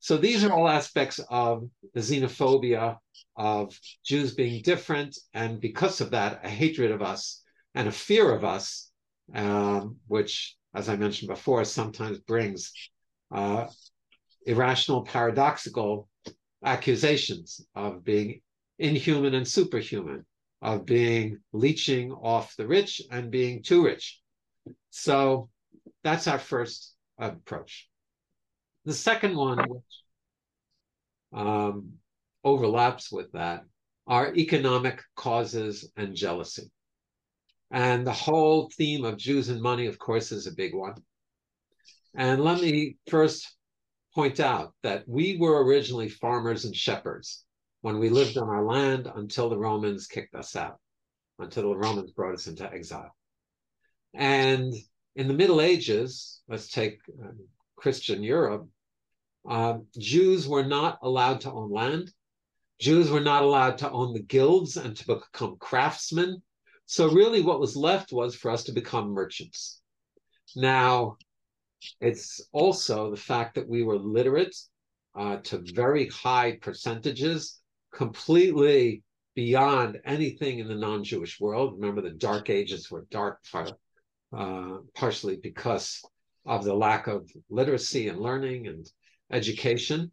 So 0.00 0.16
these 0.16 0.44
are 0.44 0.52
all 0.52 0.68
aspects 0.68 1.20
of 1.30 1.68
the 1.94 2.00
xenophobia 2.00 2.96
of 3.36 3.78
Jews 4.04 4.34
being 4.34 4.62
different, 4.62 5.16
and 5.32 5.60
because 5.60 6.00
of 6.00 6.10
that, 6.10 6.44
a 6.44 6.48
hatred 6.48 6.90
of 6.90 7.02
us 7.02 7.42
and 7.74 7.88
a 7.88 7.92
fear 7.92 8.34
of 8.34 8.44
us, 8.44 8.90
um, 9.34 9.96
which, 10.08 10.56
as 10.74 10.88
I 10.88 10.96
mentioned 10.96 11.28
before, 11.28 11.64
sometimes 11.64 12.18
brings 12.18 12.72
uh, 13.30 13.66
irrational, 14.44 15.02
paradoxical 15.02 16.08
accusations 16.64 17.64
of 17.74 18.04
being 18.04 18.40
inhuman 18.78 19.34
and 19.34 19.46
superhuman, 19.46 20.26
of 20.60 20.84
being 20.84 21.38
leeching 21.52 22.12
off 22.12 22.56
the 22.56 22.66
rich 22.66 23.00
and 23.10 23.30
being 23.30 23.62
too 23.62 23.84
rich. 23.84 24.20
So 24.90 25.48
that's 26.02 26.26
our 26.26 26.38
first 26.38 26.94
approach. 27.18 27.88
The 28.84 28.94
second 28.94 29.36
one, 29.36 29.58
which 29.68 29.82
um, 31.32 31.92
overlaps 32.44 33.12
with 33.12 33.32
that, 33.32 33.64
are 34.06 34.34
economic 34.34 35.00
causes 35.16 35.90
and 35.96 36.14
jealousy. 36.14 36.70
And 37.70 38.06
the 38.06 38.12
whole 38.12 38.70
theme 38.76 39.04
of 39.04 39.16
Jews 39.16 39.48
and 39.48 39.62
money, 39.62 39.86
of 39.86 39.98
course, 39.98 40.32
is 40.32 40.46
a 40.46 40.54
big 40.54 40.74
one. 40.74 40.94
And 42.14 42.42
let 42.42 42.60
me 42.60 42.96
first 43.08 43.56
point 44.14 44.40
out 44.40 44.74
that 44.82 45.08
we 45.08 45.38
were 45.38 45.64
originally 45.64 46.08
farmers 46.08 46.64
and 46.66 46.76
shepherds 46.76 47.44
when 47.80 47.98
we 47.98 48.10
lived 48.10 48.36
on 48.36 48.48
our 48.48 48.64
land 48.64 49.10
until 49.14 49.48
the 49.48 49.58
Romans 49.58 50.06
kicked 50.06 50.34
us 50.34 50.54
out, 50.54 50.78
until 51.38 51.70
the 51.70 51.76
Romans 51.76 52.10
brought 52.10 52.34
us 52.34 52.46
into 52.46 52.70
exile. 52.70 53.14
And 54.12 54.74
in 55.16 55.28
the 55.28 55.34
Middle 55.34 55.60
Ages, 55.60 56.40
let's 56.48 56.68
take 56.68 56.98
uh, 57.22 57.28
Christian 57.76 58.22
Europe, 58.22 58.68
uh, 59.48 59.78
Jews 59.98 60.48
were 60.48 60.64
not 60.64 60.98
allowed 61.02 61.40
to 61.42 61.52
own 61.52 61.70
land. 61.70 62.12
Jews 62.80 63.10
were 63.10 63.20
not 63.20 63.42
allowed 63.42 63.78
to 63.78 63.90
own 63.90 64.12
the 64.12 64.22
guilds 64.22 64.76
and 64.76 64.96
to 64.96 65.06
become 65.06 65.56
craftsmen. 65.58 66.42
So, 66.86 67.10
really, 67.10 67.42
what 67.42 67.60
was 67.60 67.76
left 67.76 68.12
was 68.12 68.34
for 68.34 68.50
us 68.50 68.64
to 68.64 68.72
become 68.72 69.10
merchants. 69.10 69.80
Now, 70.56 71.16
it's 72.00 72.40
also 72.52 73.10
the 73.10 73.16
fact 73.16 73.54
that 73.54 73.68
we 73.68 73.82
were 73.82 73.98
literate 73.98 74.56
uh, 75.14 75.36
to 75.38 75.62
very 75.74 76.08
high 76.08 76.58
percentages. 76.60 77.60
completely 77.92 79.02
beyond 79.34 80.00
anything 80.04 80.58
in 80.58 80.68
the 80.68 80.74
non-Jewish 80.74 81.40
world. 81.40 81.74
Remember, 81.74 82.00
the 82.00 82.10
Dark 82.10 82.50
Ages 82.50 82.90
were 82.90 83.06
dark, 83.10 83.38
uh, 84.36 84.78
partially 84.94 85.36
because 85.36 86.02
of 86.44 86.64
the 86.64 86.74
lack 86.74 87.06
of 87.06 87.30
literacy 87.50 88.08
and 88.08 88.18
learning 88.18 88.66
and 88.66 88.86
education. 89.30 90.10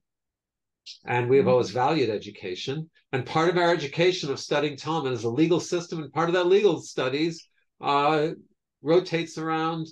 And 1.06 1.30
we 1.30 1.38
have 1.38 1.44
mm-hmm. 1.44 1.52
always 1.52 1.72
valued 1.72 2.10
education. 2.10 2.90
And 3.12 3.26
part 3.26 3.50
of 3.50 3.58
our 3.58 3.72
education 3.72 4.32
of 4.32 4.40
studying 4.40 4.78
Talmud 4.78 5.14
is 5.14 5.24
a 5.24 5.30
legal 5.30 5.60
system, 5.60 6.04
and 6.04 6.14
part 6.14 6.30
of 6.30 6.36
that 6.36 6.48
legal 6.48 6.82
studies 6.82 7.48
uh, 7.82 8.30
rotates 8.82 9.38
around 9.38 9.88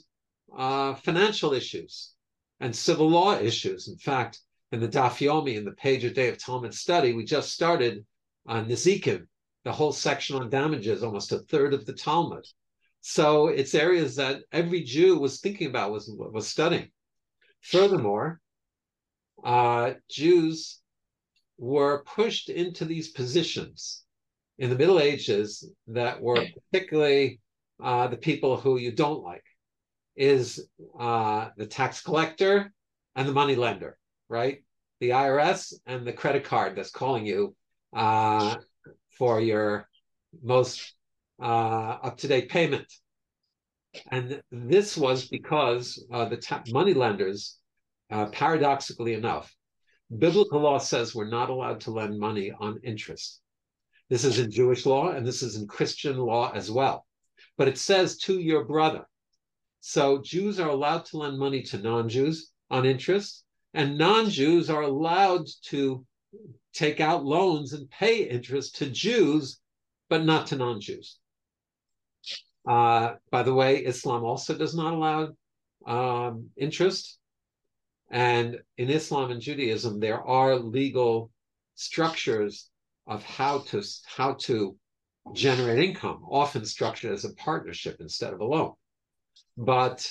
uh, 0.56 0.96
financial 0.96 1.54
issues 1.54 2.14
and 2.60 2.76
civil 2.76 3.10
law 3.10 3.38
issues. 3.38 3.88
In 3.88 3.98
fact, 3.98 4.40
in 4.72 4.80
the 4.80 4.88
Daf 4.88 5.26
Yomi, 5.26 5.56
in 5.56 5.66
the 5.66 5.72
page 5.72 6.04
a 6.04 6.10
day 6.12 6.30
of 6.30 6.38
Talmud 6.38 6.74
study, 6.74 7.14
we 7.14 7.24
just 7.24 7.54
started 7.54 8.06
on 8.46 8.68
Nezikin, 8.68 9.26
the 9.64 9.72
whole 9.72 9.94
section 9.94 10.36
on 10.36 10.50
damages, 10.50 11.04
almost 11.04 11.32
a 11.32 11.40
third 11.40 11.74
of 11.74 11.86
the 11.86 11.94
Talmud. 11.94 12.46
So 13.02 13.48
it's 13.48 13.76
areas 13.76 14.16
that 14.16 14.42
every 14.52 14.84
Jew 14.84 15.18
was 15.20 15.40
thinking 15.40 15.68
about, 15.68 15.92
was, 15.92 16.12
was 16.14 16.48
studying. 16.48 16.90
Furthermore, 17.62 18.40
uh, 19.44 19.94
Jews 20.10 20.80
were 21.58 22.04
pushed 22.04 22.50
into 22.50 22.86
these 22.86 23.10
positions 23.10 24.04
in 24.60 24.70
the 24.70 24.76
Middle 24.76 25.00
Ages 25.00 25.70
that 25.88 26.22
were 26.22 26.46
particularly 26.72 27.40
uh, 27.82 28.08
the 28.08 28.18
people 28.18 28.58
who 28.58 28.78
you 28.78 28.92
don't 28.92 29.24
like 29.24 29.44
is 30.16 30.68
uh, 31.00 31.50
the 31.58 31.66
tax 31.66 32.02
collector 32.02 32.74
and 33.16 33.28
the 33.28 33.34
money 33.34 33.56
lender, 33.56 33.98
right? 34.30 34.64
The 35.00 35.10
IRS 35.10 35.74
and 35.86 36.06
the 36.06 36.14
credit 36.14 36.44
card 36.44 36.76
that's 36.76 36.90
calling 36.90 37.26
you 37.26 37.56
uh, 37.96 38.56
for 39.18 39.40
your 39.40 39.88
most 40.42 40.94
uh, 41.42 41.98
up 42.04 42.18
to 42.18 42.28
date 42.28 42.50
payment. 42.50 42.92
And 44.12 44.42
this 44.52 44.98
was 44.98 45.28
because 45.28 46.06
uh, 46.12 46.26
the 46.26 46.38
ta- 46.38 46.64
money 46.70 46.94
lenders, 46.94 47.58
uh, 48.12 48.28
paradoxically 48.28 49.14
enough, 49.14 49.54
biblical 50.16 50.62
law 50.62 50.78
says 50.78 51.16
we're 51.16 51.30
not 51.30 51.50
allowed 51.50 51.82
to 51.82 51.92
lend 51.92 52.20
money 52.20 52.52
on 52.52 52.80
interest. 52.84 53.42
This 54.10 54.24
is 54.24 54.40
in 54.40 54.52
Jewish 54.52 54.86
law 54.86 55.10
and 55.10 55.26
this 55.26 55.42
is 55.44 55.58
in 55.58 55.68
Christian 55.68 56.18
law 56.18 56.52
as 56.54 56.72
well. 56.72 57.06
But 57.58 57.68
it 57.68 57.78
says 57.78 58.18
to 58.20 58.40
your 58.40 58.66
brother. 58.66 59.06
So 59.80 60.22
Jews 60.22 60.60
are 60.60 60.70
allowed 60.70 61.06
to 61.06 61.18
lend 61.18 61.38
money 61.38 61.62
to 61.64 61.78
non 61.78 62.10
Jews 62.10 62.52
on 62.70 62.86
interest, 62.86 63.46
and 63.74 63.98
non 63.98 64.30
Jews 64.30 64.70
are 64.70 64.82
allowed 64.82 65.48
to 65.68 66.06
take 66.74 67.00
out 67.00 67.26
loans 67.26 67.74
and 67.74 67.90
pay 67.90 68.24
interest 68.24 68.76
to 68.78 68.90
Jews, 68.90 69.60
but 70.10 70.26
not 70.26 70.48
to 70.48 70.56
non 70.56 70.82
Jews. 70.82 71.20
Uh, 72.68 73.16
by 73.32 73.44
the 73.44 73.54
way, 73.54 73.78
Islam 73.78 74.24
also 74.24 74.58
does 74.58 74.76
not 74.76 74.94
allow 74.94 75.30
um, 75.86 76.50
interest. 76.58 77.18
And 78.12 78.60
in 78.78 78.90
Islam 78.90 79.32
and 79.32 79.42
Judaism, 79.42 80.00
there 80.00 80.22
are 80.22 80.56
legal 80.56 81.32
structures 81.76 82.70
of 83.06 83.24
how 83.24 83.60
to 83.60 83.82
how 84.06 84.34
to 84.34 84.76
generate 85.34 85.80
income, 85.80 86.24
often 86.30 86.66
structured 86.66 87.14
as 87.14 87.26
a 87.26 87.34
partnership 87.36 87.98
instead 88.00 88.34
of 88.34 88.40
a 88.40 88.46
loan. 88.46 88.74
But 89.58 90.10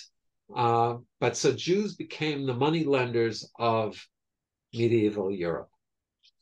uh, 0.54 0.98
but 1.20 1.36
so 1.36 1.52
Jews 1.52 1.94
became 1.94 2.46
the 2.46 2.54
money 2.54 2.84
lenders 2.84 3.50
of 3.58 3.96
medieval 4.72 5.30
Europe. 5.30 5.70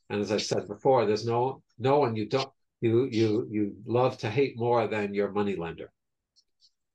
And 0.09 0.21
as 0.21 0.31
I 0.31 0.37
said 0.37 0.67
before, 0.67 1.05
there's 1.05 1.25
no 1.25 1.63
no 1.79 1.99
one 1.99 2.15
you 2.15 2.27
don't 2.27 2.51
you 2.81 3.05
you 3.05 3.47
you 3.49 3.75
love 3.85 4.17
to 4.19 4.29
hate 4.29 4.57
more 4.57 4.87
than 4.87 5.13
your 5.13 5.31
money 5.31 5.55
lender, 5.55 5.91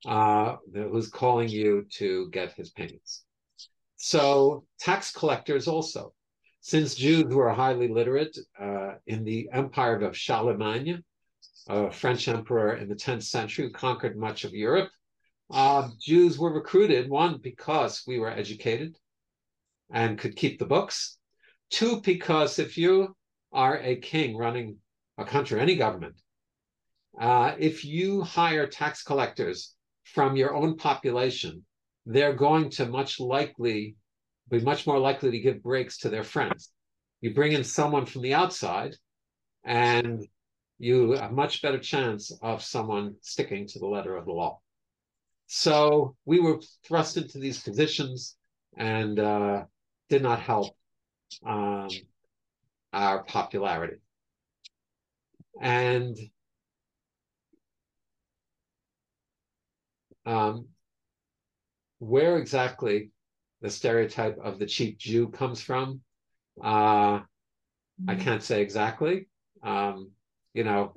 uh, 0.06 0.56
who's 0.72 1.08
calling 1.08 1.48
you 1.48 1.86
to 1.90 2.28
get 2.30 2.52
his 2.52 2.70
payments. 2.70 3.24
So 3.96 4.64
tax 4.78 5.12
collectors 5.12 5.68
also, 5.68 6.14
since 6.60 6.94
Jews 6.94 7.34
were 7.34 7.52
highly 7.52 7.88
literate 7.88 8.36
uh, 8.58 8.94
in 9.06 9.24
the 9.24 9.48
empire 9.52 10.00
of 10.00 10.16
Charlemagne, 10.16 11.02
a 11.68 11.90
French 11.90 12.28
emperor 12.28 12.76
in 12.76 12.88
the 12.88 12.94
10th 12.94 13.24
century 13.24 13.66
who 13.66 13.72
conquered 13.72 14.16
much 14.16 14.44
of 14.44 14.52
Europe, 14.52 14.90
uh, 15.50 15.88
Jews 16.00 16.38
were 16.38 16.52
recruited, 16.52 17.10
one, 17.10 17.38
because 17.42 18.02
we 18.06 18.18
were 18.18 18.30
educated 18.30 18.96
and 19.92 20.18
could 20.18 20.36
keep 20.36 20.58
the 20.58 20.66
books, 20.66 21.18
two, 21.70 22.00
because 22.00 22.58
if 22.58 22.78
you 22.78 23.14
are 23.52 23.78
a 23.78 23.96
king 23.96 24.36
running 24.36 24.76
a 25.18 25.24
country, 25.24 25.60
any 25.60 25.76
government, 25.76 26.14
uh, 27.20 27.54
if 27.58 27.84
you 27.84 28.22
hire 28.22 28.66
tax 28.66 29.02
collectors 29.02 29.74
from 30.14 30.36
your 30.36 30.54
own 30.54 30.76
population, 30.76 31.64
they're 32.06 32.34
going 32.34 32.70
to 32.70 32.86
much 32.86 33.20
likely 33.20 33.96
be 34.48 34.60
much 34.60 34.86
more 34.86 34.98
likely 34.98 35.30
to 35.30 35.38
give 35.38 35.62
breaks 35.62 35.98
to 35.98 36.08
their 36.08 36.24
friends. 36.24 36.72
You 37.20 37.32
bring 37.34 37.52
in 37.52 37.62
someone 37.62 38.06
from 38.06 38.22
the 38.22 38.34
outside, 38.34 38.96
and 39.64 40.26
you 40.78 41.12
have 41.12 41.32
much 41.32 41.62
better 41.62 41.78
chance 41.78 42.32
of 42.42 42.62
someone 42.62 43.14
sticking 43.20 43.66
to 43.68 43.78
the 43.78 43.86
letter 43.86 44.16
of 44.16 44.24
the 44.24 44.32
law. 44.32 44.58
So 45.46 46.16
we 46.24 46.40
were 46.40 46.60
thrust 46.84 47.16
into 47.16 47.38
these 47.38 47.62
positions 47.62 48.36
and 48.76 49.18
uh, 49.18 49.64
did 50.08 50.22
not 50.22 50.40
help 50.40 50.74
um, 51.44 51.88
our 52.92 53.22
popularity. 53.24 53.96
And 55.60 56.16
um, 60.26 60.66
where 61.98 62.38
exactly 62.38 63.10
the 63.60 63.70
stereotype 63.70 64.38
of 64.42 64.58
the 64.58 64.66
cheap 64.66 64.98
Jew 64.98 65.28
comes 65.28 65.60
from, 65.60 66.00
uh, 66.62 66.66
I 66.66 67.24
mm-hmm. 68.00 68.20
can't 68.20 68.42
say 68.42 68.62
exactly. 68.62 69.28
Um, 69.62 70.10
you 70.54 70.64
know, 70.64 70.94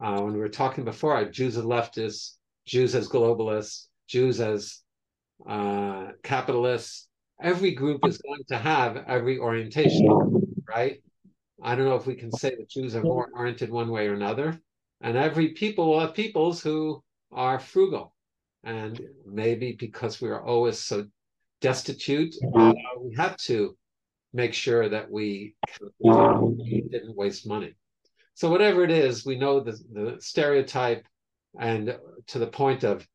uh, 0.00 0.20
when 0.20 0.34
we 0.34 0.38
were 0.38 0.48
talking 0.48 0.84
before, 0.84 1.24
Jews 1.26 1.56
as 1.56 1.64
leftists, 1.64 2.36
Jews 2.66 2.94
as 2.94 3.08
globalists, 3.08 3.86
Jews 4.08 4.40
as 4.40 4.80
uh, 5.48 6.08
capitalists. 6.22 7.08
Every 7.40 7.72
group 7.72 8.06
is 8.06 8.18
going 8.18 8.44
to 8.48 8.58
have 8.58 8.96
every 9.08 9.38
orientation, 9.38 10.54
right? 10.68 11.02
I 11.62 11.74
don't 11.74 11.86
know 11.86 11.96
if 11.96 12.06
we 12.06 12.14
can 12.14 12.30
say 12.32 12.50
that 12.50 12.68
Jews 12.68 12.94
are 12.94 13.02
more 13.02 13.30
oriented 13.34 13.70
one 13.70 13.90
way 13.90 14.08
or 14.08 14.14
another. 14.14 14.60
And 15.00 15.16
every 15.16 15.48
people 15.48 15.88
will 15.88 16.00
have 16.00 16.14
peoples 16.14 16.62
who 16.62 17.02
are 17.32 17.58
frugal. 17.58 18.11
And 18.64 19.00
maybe 19.26 19.76
because 19.78 20.20
we 20.20 20.28
are 20.28 20.44
always 20.44 20.78
so 20.78 21.06
destitute, 21.60 22.34
uh, 22.56 22.72
we 23.00 23.14
have 23.16 23.36
to 23.38 23.76
make 24.32 24.54
sure 24.54 24.88
that 24.88 25.10
we, 25.10 25.54
we 25.98 26.84
didn't 26.90 27.16
waste 27.16 27.46
money. 27.46 27.74
So 28.34 28.50
whatever 28.50 28.82
it 28.82 28.90
is, 28.90 29.26
we 29.26 29.36
know 29.36 29.60
the, 29.60 29.72
the 29.92 30.16
stereotype 30.20 31.04
and 31.58 31.96
to 32.28 32.38
the 32.38 32.46
point 32.46 32.82
of 32.84 33.06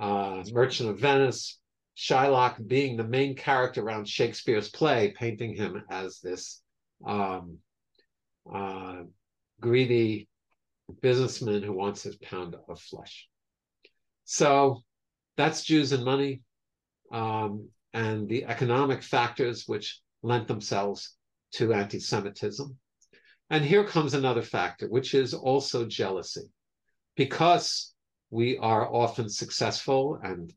uh, 0.00 0.44
Merchant 0.52 0.90
of 0.90 1.00
Venice, 1.00 1.58
Shylock 1.96 2.66
being 2.66 2.96
the 2.96 3.04
main 3.04 3.34
character 3.34 3.82
around 3.82 4.08
Shakespeare's 4.08 4.70
play, 4.70 5.12
painting 5.18 5.54
him 5.54 5.82
as 5.90 6.20
this 6.20 6.62
um, 7.06 7.58
uh, 8.52 9.02
greedy 9.60 10.28
businessman 11.02 11.62
who 11.62 11.72
wants 11.72 12.02
his 12.02 12.16
pound 12.16 12.56
of 12.68 12.80
flesh. 12.80 13.28
So 14.24 14.82
that's 15.40 15.64
Jews 15.64 15.92
and 15.92 16.04
money 16.04 16.42
um, 17.10 17.68
and 17.94 18.28
the 18.28 18.44
economic 18.44 19.02
factors 19.02 19.64
which 19.66 20.00
lent 20.22 20.46
themselves 20.46 21.16
to 21.52 21.72
anti 21.72 21.98
Semitism. 21.98 22.76
And 23.48 23.64
here 23.64 23.84
comes 23.84 24.12
another 24.12 24.42
factor, 24.42 24.86
which 24.88 25.14
is 25.14 25.32
also 25.32 25.86
jealousy. 25.86 26.48
Because 27.16 27.94
we 28.30 28.58
are 28.58 28.92
often 28.94 29.28
successful, 29.30 30.20
and 30.22 30.52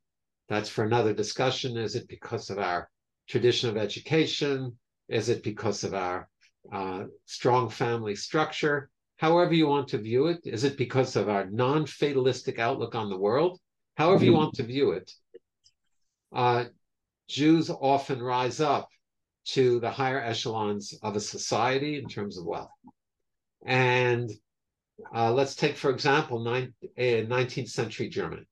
that's 0.49 0.69
for 0.69 0.83
another 0.83 1.13
discussion. 1.13 1.77
Is 1.77 1.95
it 1.95 2.07
because 2.09 2.49
of 2.49 2.59
our 2.59 2.89
tradition 3.27 3.69
of 3.69 3.77
education? 3.77 4.77
Is 5.07 5.29
it 5.29 5.43
because 5.43 5.85
of 5.85 5.93
our 5.93 6.29
uh, 6.71 7.05
strong 7.25 7.69
family 7.69 8.15
structure? 8.15 8.89
However, 9.15 9.53
you 9.53 9.67
want 9.67 9.87
to 9.89 9.97
view 9.97 10.27
it. 10.27 10.41
Is 10.43 10.65
it 10.65 10.77
because 10.77 11.15
of 11.15 11.29
our 11.29 11.49
non 11.49 11.85
fatalistic 11.85 12.59
outlook 12.59 12.95
on 12.95 13.09
the 13.09 13.17
world? 13.17 13.59
However, 13.95 14.25
you 14.25 14.33
want 14.33 14.55
to 14.55 14.63
view 14.63 14.91
it. 14.91 15.11
Uh, 16.33 16.65
Jews 17.27 17.69
often 17.69 18.21
rise 18.21 18.59
up 18.59 18.89
to 19.45 19.79
the 19.79 19.91
higher 19.91 20.21
echelons 20.21 20.93
of 21.03 21.15
a 21.15 21.19
society 21.19 21.97
in 21.97 22.07
terms 22.07 22.37
of 22.37 22.45
wealth. 22.45 22.71
And 23.65 24.31
uh, 25.13 25.31
let's 25.33 25.55
take, 25.55 25.77
for 25.77 25.89
example, 25.89 26.39
nine, 26.39 26.73
uh, 26.83 27.01
19th 27.01 27.69
century 27.69 28.09
Germany. 28.09 28.45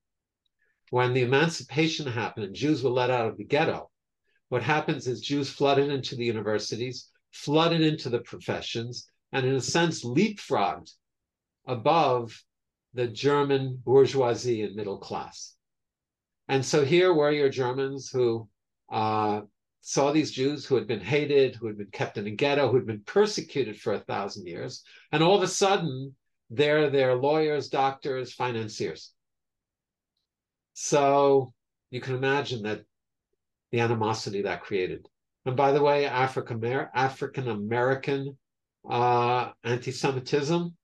When 0.89 1.13
the 1.13 1.21
emancipation 1.21 2.05
happened 2.05 2.45
and 2.45 2.55
Jews 2.55 2.83
were 2.83 2.89
let 2.89 3.09
out 3.09 3.27
of 3.27 3.37
the 3.37 3.45
ghetto, 3.45 3.89
what 4.49 4.63
happens 4.63 5.07
is 5.07 5.21
Jews 5.21 5.49
flooded 5.49 5.89
into 5.89 6.15
the 6.15 6.25
universities, 6.25 7.09
flooded 7.31 7.81
into 7.81 8.09
the 8.09 8.19
professions, 8.19 9.09
and 9.31 9.45
in 9.45 9.55
a 9.55 9.61
sense 9.61 10.03
leapfrogged 10.03 10.91
above 11.65 12.43
the 12.93 13.07
German 13.07 13.79
bourgeoisie 13.83 14.63
and 14.63 14.75
middle 14.75 14.97
class. 14.97 15.55
And 16.47 16.65
so 16.65 16.83
here 16.83 17.13
were 17.13 17.31
your 17.31 17.49
Germans 17.49 18.09
who 18.09 18.49
uh, 18.91 19.41
saw 19.81 20.11
these 20.11 20.31
Jews 20.31 20.65
who 20.65 20.75
had 20.75 20.87
been 20.87 20.99
hated, 20.99 21.55
who 21.55 21.67
had 21.67 21.77
been 21.77 21.91
kept 21.91 22.17
in 22.17 22.27
a 22.27 22.31
ghetto, 22.31 22.69
who 22.69 22.77
had 22.77 22.85
been 22.85 23.03
persecuted 23.05 23.79
for 23.79 23.93
a 23.93 23.99
thousand 23.99 24.47
years. 24.47 24.83
And 25.11 25.23
all 25.23 25.35
of 25.35 25.43
a 25.43 25.47
sudden, 25.47 26.15
they're 26.49 26.89
their 26.89 27.15
lawyers, 27.15 27.69
doctors, 27.69 28.33
financiers. 28.33 29.13
So 30.73 31.53
you 31.89 32.01
can 32.01 32.15
imagine 32.15 32.63
that 32.63 32.83
the 33.71 33.79
animosity 33.79 34.41
that 34.43 34.61
created. 34.61 35.07
And 35.45 35.55
by 35.55 35.71
the 35.71 35.81
way, 35.81 36.05
African 36.05 37.47
American 37.49 38.37
uh, 38.87 39.51
anti 39.63 39.91
Semitism, 39.91 40.75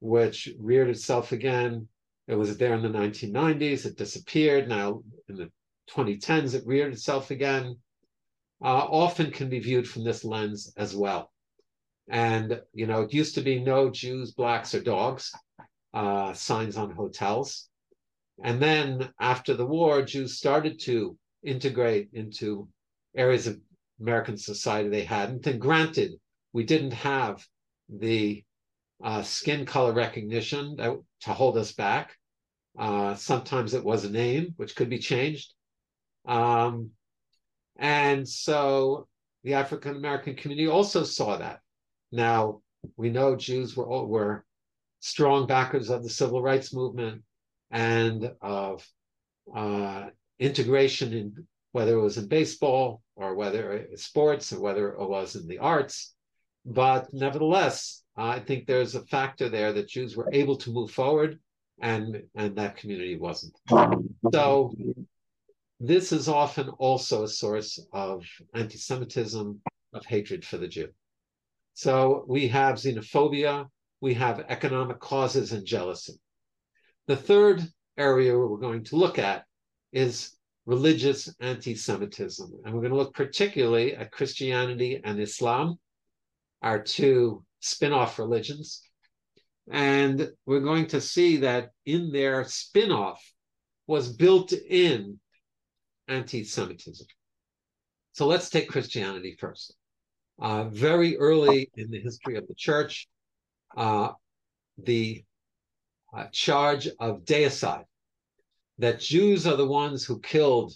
which 0.00 0.48
reared 0.58 0.88
itself 0.88 1.32
again, 1.32 1.88
it 2.26 2.34
was 2.34 2.56
there 2.56 2.74
in 2.74 2.82
the 2.82 2.88
1990s, 2.88 3.86
it 3.86 3.96
disappeared. 3.96 4.68
Now 4.68 5.02
in 5.28 5.36
the 5.36 5.50
2010s, 5.90 6.54
it 6.54 6.66
reared 6.66 6.92
itself 6.92 7.30
again. 7.30 7.76
Uh, 8.62 8.86
often 8.90 9.30
can 9.30 9.48
be 9.48 9.58
viewed 9.58 9.88
from 9.88 10.04
this 10.04 10.24
lens 10.24 10.72
as 10.76 10.94
well. 10.94 11.32
And, 12.08 12.60
you 12.72 12.86
know, 12.86 13.02
it 13.02 13.14
used 13.14 13.34
to 13.36 13.40
be 13.40 13.60
no 13.60 13.90
Jews, 13.90 14.32
blacks, 14.32 14.74
or 14.74 14.80
dogs, 14.80 15.32
uh, 15.94 16.32
signs 16.34 16.76
on 16.76 16.90
hotels. 16.90 17.68
And 18.42 18.60
then 18.60 19.12
after 19.20 19.54
the 19.54 19.66
war, 19.66 20.02
Jews 20.02 20.36
started 20.36 20.80
to 20.80 21.16
integrate 21.42 22.10
into 22.12 22.68
areas 23.16 23.46
of 23.46 23.60
American 24.00 24.36
society 24.36 24.88
they 24.88 25.04
hadn't. 25.04 25.46
And 25.46 25.60
granted, 25.60 26.12
we 26.52 26.64
didn't 26.64 26.92
have 26.92 27.44
the 27.88 28.44
uh, 29.02 29.22
skin 29.22 29.66
color 29.66 29.92
recognition 29.92 30.76
that, 30.76 30.96
to 31.22 31.30
hold 31.30 31.56
us 31.56 31.72
back. 31.72 32.16
Uh, 32.78 33.14
sometimes 33.14 33.74
it 33.74 33.84
was 33.84 34.04
a 34.04 34.10
name, 34.10 34.54
which 34.56 34.76
could 34.76 34.88
be 34.88 34.98
changed. 34.98 35.54
Um, 36.26 36.90
and 37.78 38.28
so 38.28 39.08
the 39.42 39.54
African 39.54 39.96
American 39.96 40.36
community 40.36 40.68
also 40.68 41.02
saw 41.02 41.36
that. 41.38 41.60
Now 42.12 42.60
we 42.96 43.10
know 43.10 43.36
Jews 43.36 43.76
were 43.76 44.06
were 44.06 44.44
strong 45.00 45.46
backers 45.46 45.90
of 45.90 46.02
the 46.02 46.10
civil 46.10 46.42
rights 46.42 46.74
movement 46.74 47.22
and 47.70 48.30
of 48.42 48.86
uh, 49.54 50.08
integration 50.38 51.12
in 51.12 51.46
whether 51.72 51.94
it 51.94 52.00
was 52.00 52.18
in 52.18 52.28
baseball 52.28 53.02
or 53.16 53.34
whether 53.34 53.72
it's 53.72 54.04
sports 54.04 54.52
or 54.52 54.60
whether 54.60 54.90
it 54.92 55.08
was 55.08 55.36
in 55.36 55.46
the 55.46 55.58
arts. 55.58 56.14
But 56.66 57.12
nevertheless, 57.12 57.99
I 58.20 58.38
think 58.38 58.66
there's 58.66 58.94
a 58.94 59.06
factor 59.06 59.48
there 59.48 59.72
that 59.72 59.88
Jews 59.88 60.16
were 60.16 60.28
able 60.32 60.56
to 60.58 60.70
move 60.70 60.90
forward 60.90 61.38
and, 61.80 62.22
and 62.34 62.54
that 62.56 62.76
community 62.76 63.16
wasn't. 63.16 63.56
So 64.32 64.74
this 65.78 66.12
is 66.12 66.28
often 66.28 66.68
also 66.68 67.24
a 67.24 67.28
source 67.28 67.80
of 67.92 68.24
anti 68.54 68.76
Semitism, 68.76 69.60
of 69.94 70.04
hatred 70.04 70.44
for 70.44 70.58
the 70.58 70.68
Jew. 70.68 70.88
So 71.72 72.24
we 72.28 72.48
have 72.48 72.76
xenophobia, 72.76 73.66
we 74.02 74.12
have 74.14 74.44
economic 74.48 75.00
causes 75.00 75.52
and 75.52 75.64
jealousy. 75.64 76.20
The 77.06 77.16
third 77.16 77.66
area 77.96 78.38
we're 78.38 78.58
going 78.58 78.84
to 78.84 78.96
look 78.96 79.18
at 79.18 79.44
is 79.92 80.36
religious 80.66 81.34
anti 81.40 81.74
Semitism. 81.74 82.52
And 82.64 82.74
we're 82.74 82.82
going 82.82 82.92
to 82.92 82.98
look 82.98 83.14
particularly 83.14 83.96
at 83.96 84.12
Christianity 84.12 85.00
and 85.02 85.18
Islam, 85.18 85.78
our 86.62 86.82
two 86.82 87.42
spin 87.60 87.92
off 87.92 88.18
religions. 88.18 88.82
And 89.70 90.30
we're 90.46 90.60
going 90.60 90.86
to 90.88 91.00
see 91.00 91.38
that 91.38 91.70
in 91.86 92.10
their 92.10 92.44
spin 92.44 92.90
off 92.90 93.22
was 93.86 94.12
built 94.12 94.52
in 94.52 95.20
anti 96.08 96.44
Semitism. 96.44 97.06
So 98.12 98.26
let's 98.26 98.50
take 98.50 98.68
Christianity 98.68 99.36
first. 99.38 99.74
Uh, 100.40 100.64
very 100.64 101.16
early 101.18 101.70
in 101.76 101.90
the 101.90 102.00
history 102.00 102.36
of 102.36 102.48
the 102.48 102.54
church, 102.54 103.08
uh, 103.76 104.12
the 104.78 105.24
uh, 106.16 106.24
charge 106.32 106.88
of 106.98 107.24
deicide, 107.24 107.84
that 108.78 109.00
Jews 109.00 109.46
are 109.46 109.56
the 109.56 109.66
ones 109.66 110.04
who 110.04 110.18
killed 110.20 110.72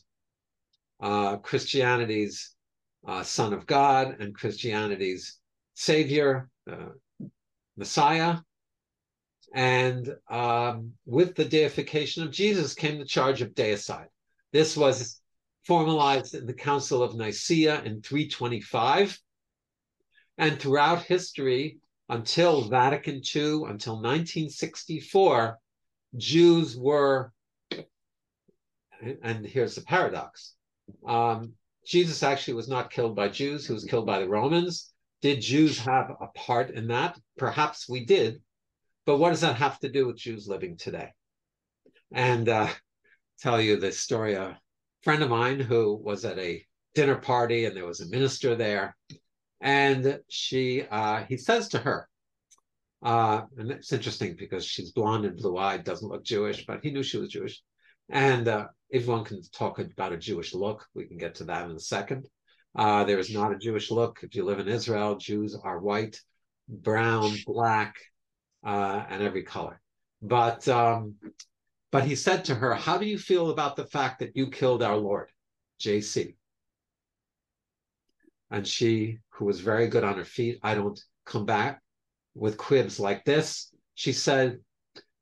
uh, 1.00 1.38
Christianity's 1.38 2.54
uh, 3.06 3.22
Son 3.22 3.52
of 3.52 3.66
God 3.66 4.16
and 4.20 4.34
Christianity's 4.34 5.38
Savior, 5.74 6.48
Messiah. 7.76 8.38
And 9.54 10.08
um, 10.28 10.92
with 11.06 11.34
the 11.34 11.44
deification 11.44 12.22
of 12.22 12.30
Jesus 12.30 12.74
came 12.74 12.98
the 12.98 13.04
charge 13.04 13.42
of 13.42 13.54
deicide. 13.54 14.08
This 14.52 14.76
was 14.76 15.20
formalized 15.64 16.34
in 16.34 16.46
the 16.46 16.54
Council 16.54 17.02
of 17.02 17.14
Nicaea 17.14 17.82
in 17.82 18.02
325. 18.02 19.18
And 20.38 20.58
throughout 20.58 21.02
history, 21.02 21.78
until 22.08 22.68
Vatican 22.68 23.22
II, 23.34 23.64
until 23.68 23.94
1964, 23.94 25.58
Jews 26.16 26.76
were 26.76 27.32
and 29.22 29.44
here's 29.44 29.74
the 29.74 29.82
paradox. 29.82 30.54
Um, 31.06 31.52
Jesus 31.86 32.22
actually 32.22 32.54
was 32.54 32.68
not 32.68 32.90
killed 32.90 33.14
by 33.14 33.28
Jews, 33.28 33.66
he 33.66 33.72
was 33.72 33.84
killed 33.84 34.06
by 34.06 34.20
the 34.20 34.28
Romans. 34.28 34.93
Did 35.24 35.40
Jews 35.40 35.78
have 35.78 36.10
a 36.20 36.26
part 36.34 36.68
in 36.68 36.88
that? 36.88 37.18
Perhaps 37.38 37.88
we 37.88 38.04
did. 38.04 38.42
But 39.06 39.16
what 39.16 39.30
does 39.30 39.40
that 39.40 39.56
have 39.56 39.78
to 39.78 39.88
do 39.88 40.06
with 40.06 40.18
Jews 40.18 40.46
living 40.46 40.76
today? 40.76 41.12
And 42.12 42.46
uh, 42.46 42.68
tell 43.40 43.58
you 43.58 43.80
the 43.80 43.90
story 43.90 44.34
a 44.34 44.60
friend 45.00 45.22
of 45.22 45.30
mine 45.30 45.60
who 45.60 45.94
was 45.96 46.26
at 46.26 46.38
a 46.38 46.62
dinner 46.94 47.16
party 47.16 47.64
and 47.64 47.74
there 47.74 47.86
was 47.86 48.02
a 48.02 48.08
minister 48.10 48.54
there. 48.54 48.94
And 49.62 50.20
she, 50.28 50.82
uh, 50.82 51.24
he 51.24 51.38
says 51.38 51.68
to 51.68 51.78
her, 51.78 52.06
uh, 53.02 53.44
and 53.56 53.70
it's 53.70 53.94
interesting 53.94 54.36
because 54.38 54.66
she's 54.66 54.92
blonde 54.92 55.24
and 55.24 55.38
blue 55.38 55.56
eyed, 55.56 55.84
doesn't 55.84 56.06
look 56.06 56.22
Jewish, 56.22 56.66
but 56.66 56.80
he 56.82 56.90
knew 56.90 57.02
she 57.02 57.16
was 57.16 57.30
Jewish. 57.30 57.62
And 58.10 58.46
uh, 58.46 58.66
one 59.06 59.24
can 59.24 59.40
talk 59.54 59.78
about 59.78 60.12
a 60.12 60.18
Jewish 60.18 60.52
look. 60.52 60.84
We 60.94 61.06
can 61.06 61.16
get 61.16 61.36
to 61.36 61.44
that 61.44 61.64
in 61.70 61.74
a 61.74 61.80
second. 61.80 62.28
Uh, 62.76 63.04
there 63.04 63.18
is 63.18 63.32
not 63.32 63.52
a 63.52 63.58
Jewish 63.58 63.90
look. 63.90 64.20
If 64.22 64.34
you 64.34 64.44
live 64.44 64.58
in 64.58 64.68
Israel, 64.68 65.16
Jews 65.16 65.54
are 65.54 65.78
white, 65.78 66.20
brown, 66.68 67.32
black, 67.46 67.94
uh, 68.64 69.04
and 69.08 69.22
every 69.22 69.44
color. 69.44 69.80
But 70.20 70.66
um, 70.68 71.16
but 71.92 72.04
he 72.04 72.16
said 72.16 72.44
to 72.46 72.54
her, 72.54 72.74
"How 72.74 72.98
do 72.98 73.06
you 73.06 73.18
feel 73.18 73.50
about 73.50 73.76
the 73.76 73.86
fact 73.86 74.18
that 74.20 74.36
you 74.36 74.50
killed 74.50 74.82
our 74.82 74.96
Lord, 74.96 75.30
J.C.?" 75.78 76.34
And 78.50 78.66
she, 78.66 79.18
who 79.30 79.44
was 79.44 79.60
very 79.60 79.86
good 79.88 80.04
on 80.04 80.16
her 80.16 80.24
feet, 80.24 80.58
I 80.62 80.74
don't 80.74 81.00
come 81.24 81.46
back 81.46 81.80
with 82.34 82.56
quibs 82.56 82.98
like 82.98 83.24
this. 83.24 83.72
She 83.94 84.12
said, 84.12 84.58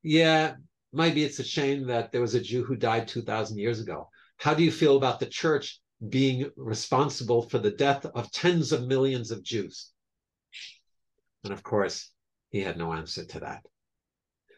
"Yeah, 0.03 0.55
maybe 0.93 1.23
it's 1.23 1.39
a 1.39 1.45
shame 1.45 1.87
that 1.89 2.13
there 2.13 2.23
was 2.23 2.35
a 2.35 2.41
Jew 2.41 2.65
who 2.65 2.77
died 2.77 3.09
2,000 3.09 3.59
years 3.59 3.81
ago. 3.81 4.09
How 4.39 4.55
do 4.55 4.63
you 4.63 4.73
feel 4.73 4.97
about 4.97 5.21
the 5.21 5.27
church 5.27 5.82
being 6.09 6.51
responsible 6.57 7.43
for 7.43 7.59
the 7.59 7.71
death 7.71 8.05
of 8.07 8.31
tens 8.33 8.73
of 8.73 8.87
millions 8.87 9.31
of 9.31 9.43
Jews? 9.43 9.93
And 11.45 11.53
of 11.53 11.63
course, 11.63 12.11
he 12.51 12.61
had 12.61 12.77
no 12.77 12.93
answer 12.93 13.25
to 13.25 13.41
that. 13.41 13.63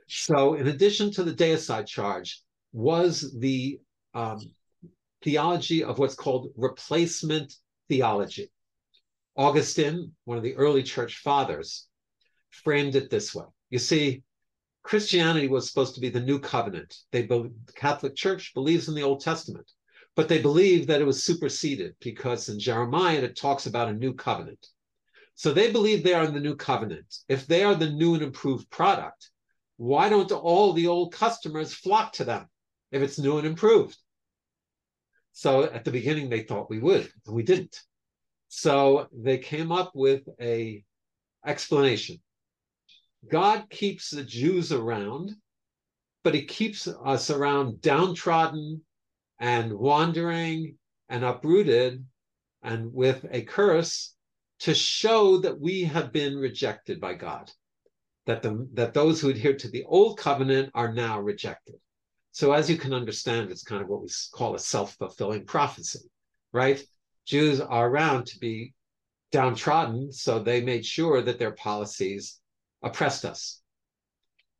So, 0.08 0.54
in 0.54 0.68
addition 0.68 1.10
to 1.12 1.24
the 1.24 1.32
deicide 1.32 1.86
charge, 1.86 2.42
was 2.72 3.34
the 3.38 3.80
um, 4.12 4.38
theology 5.22 5.82
of 5.82 5.98
what's 5.98 6.14
called 6.14 6.52
replacement 6.56 7.54
theology. 7.88 8.50
Augustine, 9.36 10.12
one 10.24 10.36
of 10.36 10.44
the 10.44 10.54
early 10.56 10.82
church 10.82 11.18
fathers, 11.18 11.86
framed 12.50 12.94
it 12.94 13.10
this 13.10 13.34
way. 13.34 13.46
You 13.70 13.78
see, 13.78 14.22
Christianity 14.82 15.48
was 15.48 15.68
supposed 15.68 15.94
to 15.94 16.00
be 16.00 16.10
the 16.10 16.20
new 16.20 16.38
covenant. 16.38 16.94
They 17.10 17.22
the 17.22 17.50
Catholic 17.74 18.14
Church 18.14 18.52
believes 18.54 18.88
in 18.88 18.94
the 18.94 19.02
Old 19.02 19.22
Testament, 19.22 19.68
but 20.16 20.28
they 20.28 20.40
believe 20.40 20.86
that 20.86 21.00
it 21.00 21.06
was 21.06 21.24
superseded 21.24 21.94
because 22.00 22.48
in 22.48 22.58
Jeremiah 22.58 23.22
it 23.22 23.36
talks 23.36 23.66
about 23.66 23.88
a 23.88 23.94
new 23.94 24.14
covenant. 24.14 24.66
So 25.34 25.52
they 25.52 25.72
believe 25.72 26.02
they 26.02 26.14
are 26.14 26.24
in 26.24 26.34
the 26.34 26.40
new 26.40 26.54
covenant. 26.54 27.12
If 27.28 27.46
they 27.46 27.64
are 27.64 27.74
the 27.74 27.90
new 27.90 28.14
and 28.14 28.22
improved 28.22 28.70
product, 28.70 29.30
why 29.76 30.08
don't 30.08 30.30
all 30.30 30.72
the 30.72 30.86
old 30.86 31.12
customers 31.12 31.74
flock 31.74 32.12
to 32.14 32.24
them 32.24 32.48
if 32.92 33.02
it's 33.02 33.18
new 33.18 33.38
and 33.38 33.46
improved? 33.46 33.96
So 35.32 35.64
at 35.64 35.84
the 35.84 35.90
beginning 35.90 36.30
they 36.30 36.42
thought 36.42 36.70
we 36.70 36.78
would, 36.78 37.10
and 37.26 37.34
we 37.34 37.42
didn't. 37.42 37.80
So 38.48 39.08
they 39.12 39.38
came 39.38 39.72
up 39.72 39.90
with 39.94 40.22
a 40.40 40.84
explanation 41.44 42.20
God 43.30 43.70
keeps 43.70 44.10
the 44.10 44.22
Jews 44.22 44.72
around, 44.72 45.32
but 46.22 46.34
he 46.34 46.44
keeps 46.44 46.86
us 46.86 47.30
around 47.30 47.80
downtrodden 47.80 48.82
and 49.44 49.74
wandering 49.74 50.74
and 51.10 51.22
uprooted 51.22 52.02
and 52.62 52.90
with 52.94 53.26
a 53.30 53.42
curse 53.42 54.14
to 54.60 54.74
show 54.74 55.36
that 55.36 55.60
we 55.60 55.84
have 55.84 56.14
been 56.14 56.34
rejected 56.34 56.98
by 56.98 57.12
God, 57.12 57.50
that, 58.24 58.40
the, 58.40 58.66
that 58.72 58.94
those 58.94 59.20
who 59.20 59.28
adhere 59.28 59.54
to 59.54 59.68
the 59.68 59.84
old 59.84 60.18
covenant 60.18 60.70
are 60.74 60.94
now 60.94 61.20
rejected. 61.20 61.74
So, 62.32 62.52
as 62.52 62.70
you 62.70 62.78
can 62.78 62.94
understand, 62.94 63.50
it's 63.50 63.62
kind 63.62 63.82
of 63.82 63.88
what 63.88 64.00
we 64.00 64.08
call 64.32 64.54
a 64.54 64.58
self 64.58 64.94
fulfilling 64.94 65.44
prophecy, 65.44 66.10
right? 66.54 66.82
Jews 67.26 67.60
are 67.60 67.86
around 67.86 68.24
to 68.28 68.38
be 68.38 68.72
downtrodden, 69.30 70.10
so 70.10 70.38
they 70.38 70.62
made 70.62 70.86
sure 70.86 71.20
that 71.20 71.38
their 71.38 71.52
policies 71.52 72.40
oppressed 72.82 73.26
us. 73.26 73.60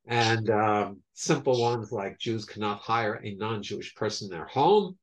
And 0.07 0.51
um, 0.51 1.01
simple 1.15 1.61
ones 1.61 1.91
like 1.91 2.19
Jews 2.19 2.45
cannot 2.45 2.81
hire 2.81 3.21
a 3.23 3.35
non 3.35 3.63
Jewish 3.63 3.95
person 3.95 4.27
in 4.27 4.37
their 4.37 4.47
home, 4.47 4.99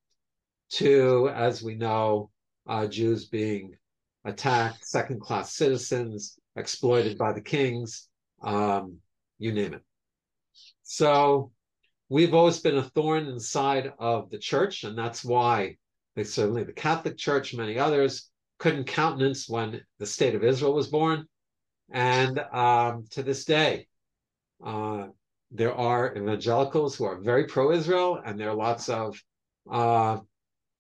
to, 0.73 1.29
as 1.33 1.63
we 1.63 1.75
know, 1.75 2.29
uh, 2.67 2.87
Jews 2.87 3.27
being 3.27 3.75
attacked, 4.23 4.85
second 4.85 5.19
class 5.19 5.55
citizens, 5.55 6.37
exploited 6.55 7.17
by 7.17 7.33
the 7.33 7.41
kings, 7.41 8.07
um, 8.43 8.97
you 9.39 9.51
name 9.51 9.73
it. 9.73 9.81
So 10.83 11.51
we've 12.09 12.33
always 12.33 12.59
been 12.59 12.77
a 12.77 12.83
thorn 12.83 13.27
inside 13.27 13.91
of 13.99 14.29
the 14.29 14.37
church, 14.37 14.83
and 14.83 14.97
that's 14.97 15.23
why 15.23 15.77
they 16.15 16.23
certainly 16.23 16.63
the 16.63 16.73
Catholic 16.73 17.17
Church, 17.17 17.53
many 17.53 17.79
others, 17.79 18.29
couldn't 18.59 18.85
countenance 18.85 19.49
when 19.49 19.81
the 19.97 20.05
state 20.05 20.35
of 20.35 20.43
Israel 20.43 20.73
was 20.73 20.87
born. 20.87 21.25
And 21.91 22.39
um, 22.53 23.05
to 23.11 23.23
this 23.23 23.45
day, 23.45 23.87
uh, 24.63 25.07
there 25.51 25.73
are 25.73 26.15
evangelicals 26.15 26.95
who 26.95 27.05
are 27.05 27.19
very 27.19 27.45
pro 27.45 27.71
Israel, 27.71 28.19
and 28.25 28.39
there 28.39 28.49
are 28.49 28.55
lots 28.55 28.89
of 28.89 29.21
uh, 29.69 30.19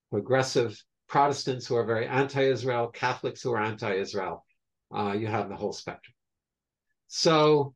progressive 0.09 0.81
Protestants 1.07 1.67
who 1.67 1.75
are 1.75 1.85
very 1.85 2.07
anti 2.07 2.41
Israel, 2.41 2.87
Catholics 2.87 3.41
who 3.41 3.51
are 3.51 3.61
anti 3.61 3.95
Israel. 3.95 4.45
Uh, 4.95 5.11
you 5.11 5.27
have 5.27 5.49
the 5.49 5.57
whole 5.57 5.73
spectrum. 5.73 6.13
So, 7.07 7.75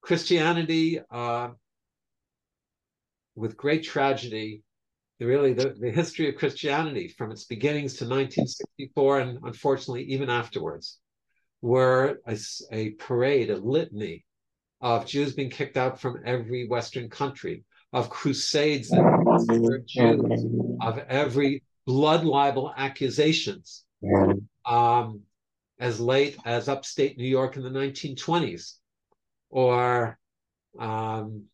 Christianity, 0.00 1.00
uh, 1.10 1.48
with 3.34 3.56
great 3.56 3.82
tragedy, 3.82 4.62
really 5.18 5.52
the, 5.54 5.74
the 5.78 5.90
history 5.90 6.28
of 6.28 6.36
Christianity 6.36 7.08
from 7.08 7.32
its 7.32 7.44
beginnings 7.44 7.94
to 7.94 8.04
1964, 8.04 9.20
and 9.20 9.38
unfortunately, 9.42 10.04
even 10.04 10.30
afterwards, 10.30 10.98
were 11.60 12.20
a, 12.26 12.38
a 12.70 12.90
parade, 12.90 13.50
a 13.50 13.56
litany 13.56 14.24
of 14.82 15.06
Jews 15.06 15.32
being 15.32 15.50
kicked 15.50 15.76
out 15.76 16.00
from 16.00 16.20
every 16.26 16.66
Western 16.66 17.08
country, 17.08 17.64
of 17.92 18.10
crusades 18.10 18.88
that 18.90 19.84
Jews, 19.86 20.44
of 20.80 20.98
every 21.08 21.62
blood 21.86 22.24
libel 22.24 22.72
accusations 22.76 23.84
um, 24.66 25.20
as 25.78 26.00
late 26.00 26.36
as 26.44 26.68
upstate 26.68 27.16
New 27.16 27.26
York 27.26 27.56
in 27.56 27.62
the 27.62 27.70
1920s. 27.70 28.78
Or 29.50 30.18
um, 30.78 31.44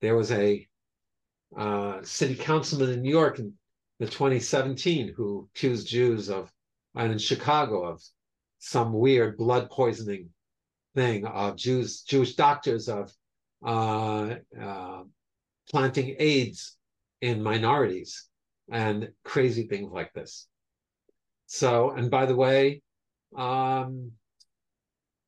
there 0.00 0.16
was 0.16 0.30
a 0.30 0.66
uh, 1.56 2.00
city 2.02 2.34
councilman 2.34 2.90
in 2.90 3.02
New 3.02 3.10
York 3.10 3.38
in 3.38 3.54
the 3.98 4.06
2017 4.06 5.14
who 5.16 5.48
accused 5.54 5.88
Jews 5.88 6.28
of, 6.28 6.50
and 6.94 7.12
in 7.12 7.18
Chicago 7.18 7.84
of 7.84 8.02
some 8.58 8.92
weird 8.92 9.36
blood 9.36 9.70
poisoning 9.70 10.30
thing 10.94 11.24
of 11.26 11.56
Jews, 11.56 12.02
Jewish 12.02 12.34
doctors 12.34 12.88
of 12.88 13.12
uh, 13.64 14.36
uh, 14.60 15.02
planting 15.70 16.16
AIDS 16.18 16.76
in 17.20 17.42
minorities 17.42 18.28
and 18.70 19.10
crazy 19.24 19.66
things 19.66 19.90
like 19.92 20.12
this. 20.12 20.46
So, 21.46 21.90
and 21.90 22.10
by 22.10 22.26
the 22.26 22.36
way, 22.36 22.82
um, 23.36 24.12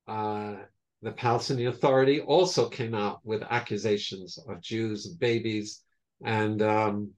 uh, 0.07 0.57
the 1.03 1.13
Palestinian 1.13 1.69
Authority 1.69 2.21
also 2.21 2.69
came 2.69 2.95
out 2.95 3.21
with 3.25 3.43
accusations 3.43 4.39
of 4.49 4.63
Jews 4.63 5.07
babies. 5.07 5.83
And 6.25 6.63
um, 6.63 7.11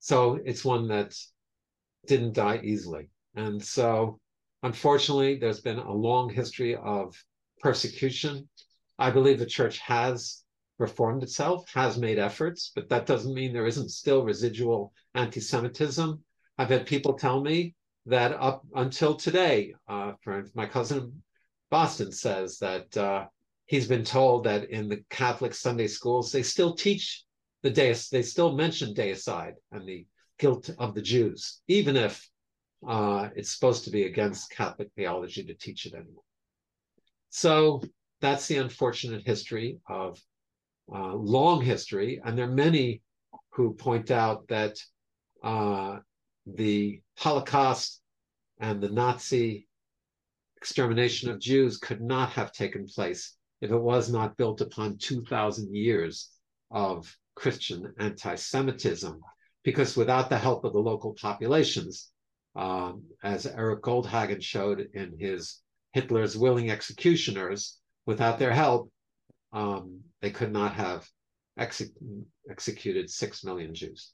so 0.00 0.40
it's 0.44 0.64
one 0.64 0.88
that 0.88 1.14
didn't 2.06 2.34
die 2.34 2.60
easily. 2.62 3.10
And 3.34 3.62
so, 3.62 4.18
unfortunately, 4.66 5.36
there's 5.36 5.60
been 5.60 5.78
a 5.78 5.92
long 5.92 6.28
history 6.28 6.74
of 6.74 7.14
persecution. 7.60 8.48
I 8.98 9.10
believe 9.10 9.38
the 9.38 9.46
church 9.46 9.78
has 9.78 10.42
reformed 10.78 11.22
itself, 11.22 11.70
has 11.72 11.96
made 11.96 12.18
efforts, 12.18 12.72
but 12.74 12.88
that 12.88 13.06
doesn't 13.06 13.32
mean 13.32 13.52
there 13.52 13.68
isn't 13.68 13.90
still 13.90 14.24
residual 14.24 14.92
anti 15.14 15.40
Semitism. 15.40 16.20
I've 16.58 16.68
had 16.68 16.84
people 16.86 17.14
tell 17.14 17.40
me 17.40 17.74
that 18.06 18.32
up 18.32 18.66
until 18.74 19.14
today, 19.14 19.74
uh, 19.88 20.12
my 20.54 20.66
cousin 20.66 21.22
Boston 21.70 22.10
says 22.10 22.58
that 22.58 22.96
uh, 22.96 23.26
he's 23.66 23.86
been 23.86 24.04
told 24.04 24.44
that 24.44 24.70
in 24.70 24.88
the 24.88 25.04
Catholic 25.10 25.54
Sunday 25.54 25.86
schools, 25.86 26.32
they 26.32 26.42
still 26.42 26.74
teach 26.74 27.24
the 27.62 27.70
deis, 27.70 28.08
they 28.08 28.22
still 28.22 28.52
mention 28.54 28.94
deicide 28.94 29.54
and 29.70 29.86
the 29.88 30.06
guilt 30.38 30.70
of 30.78 30.94
the 30.94 31.02
Jews, 31.02 31.60
even 31.68 31.96
if 31.96 32.28
uh, 32.86 33.28
it's 33.34 33.52
supposed 33.52 33.84
to 33.84 33.90
be 33.90 34.04
against 34.04 34.50
Catholic 34.50 34.88
theology 34.96 35.44
to 35.44 35.54
teach 35.54 35.86
it 35.86 35.94
anymore. 35.94 36.22
So 37.30 37.82
that's 38.20 38.46
the 38.46 38.58
unfortunate 38.58 39.26
history 39.26 39.78
of 39.88 40.18
uh, 40.92 41.14
long 41.14 41.60
history, 41.62 42.20
and 42.24 42.36
there 42.36 42.46
are 42.46 42.52
many 42.52 43.02
who 43.50 43.74
point 43.74 44.10
out 44.10 44.46
that 44.48 44.78
uh, 45.42 45.98
the 46.46 47.00
Holocaust 47.16 48.00
and 48.60 48.80
the 48.80 48.90
Nazi 48.90 49.66
extermination 50.56 51.30
of 51.30 51.40
Jews 51.40 51.78
could 51.78 52.00
not 52.00 52.30
have 52.30 52.52
taken 52.52 52.86
place 52.86 53.36
if 53.60 53.70
it 53.70 53.78
was 53.78 54.10
not 54.10 54.36
built 54.36 54.60
upon 54.60 54.98
2,000 54.98 55.74
years 55.74 56.30
of 56.70 57.14
Christian 57.34 57.92
anti 57.98 58.34
Semitism. 58.34 59.20
Because 59.62 59.96
without 59.96 60.30
the 60.30 60.38
help 60.38 60.64
of 60.64 60.72
the 60.72 60.78
local 60.78 61.14
populations, 61.14 62.10
um, 62.56 63.02
as 63.22 63.46
Eric 63.46 63.82
Goldhagen 63.82 64.42
showed 64.42 64.88
in 64.94 65.16
his 65.18 65.60
Hitler's 65.92 66.36
Willing 66.36 66.70
Executioners, 66.70 67.78
without 68.06 68.38
their 68.38 68.52
help, 68.52 68.90
um, 69.52 70.00
they 70.20 70.30
could 70.30 70.52
not 70.52 70.74
have 70.74 71.06
executed 71.58 73.10
six 73.10 73.44
million 73.44 73.74
Jews. 73.74 74.12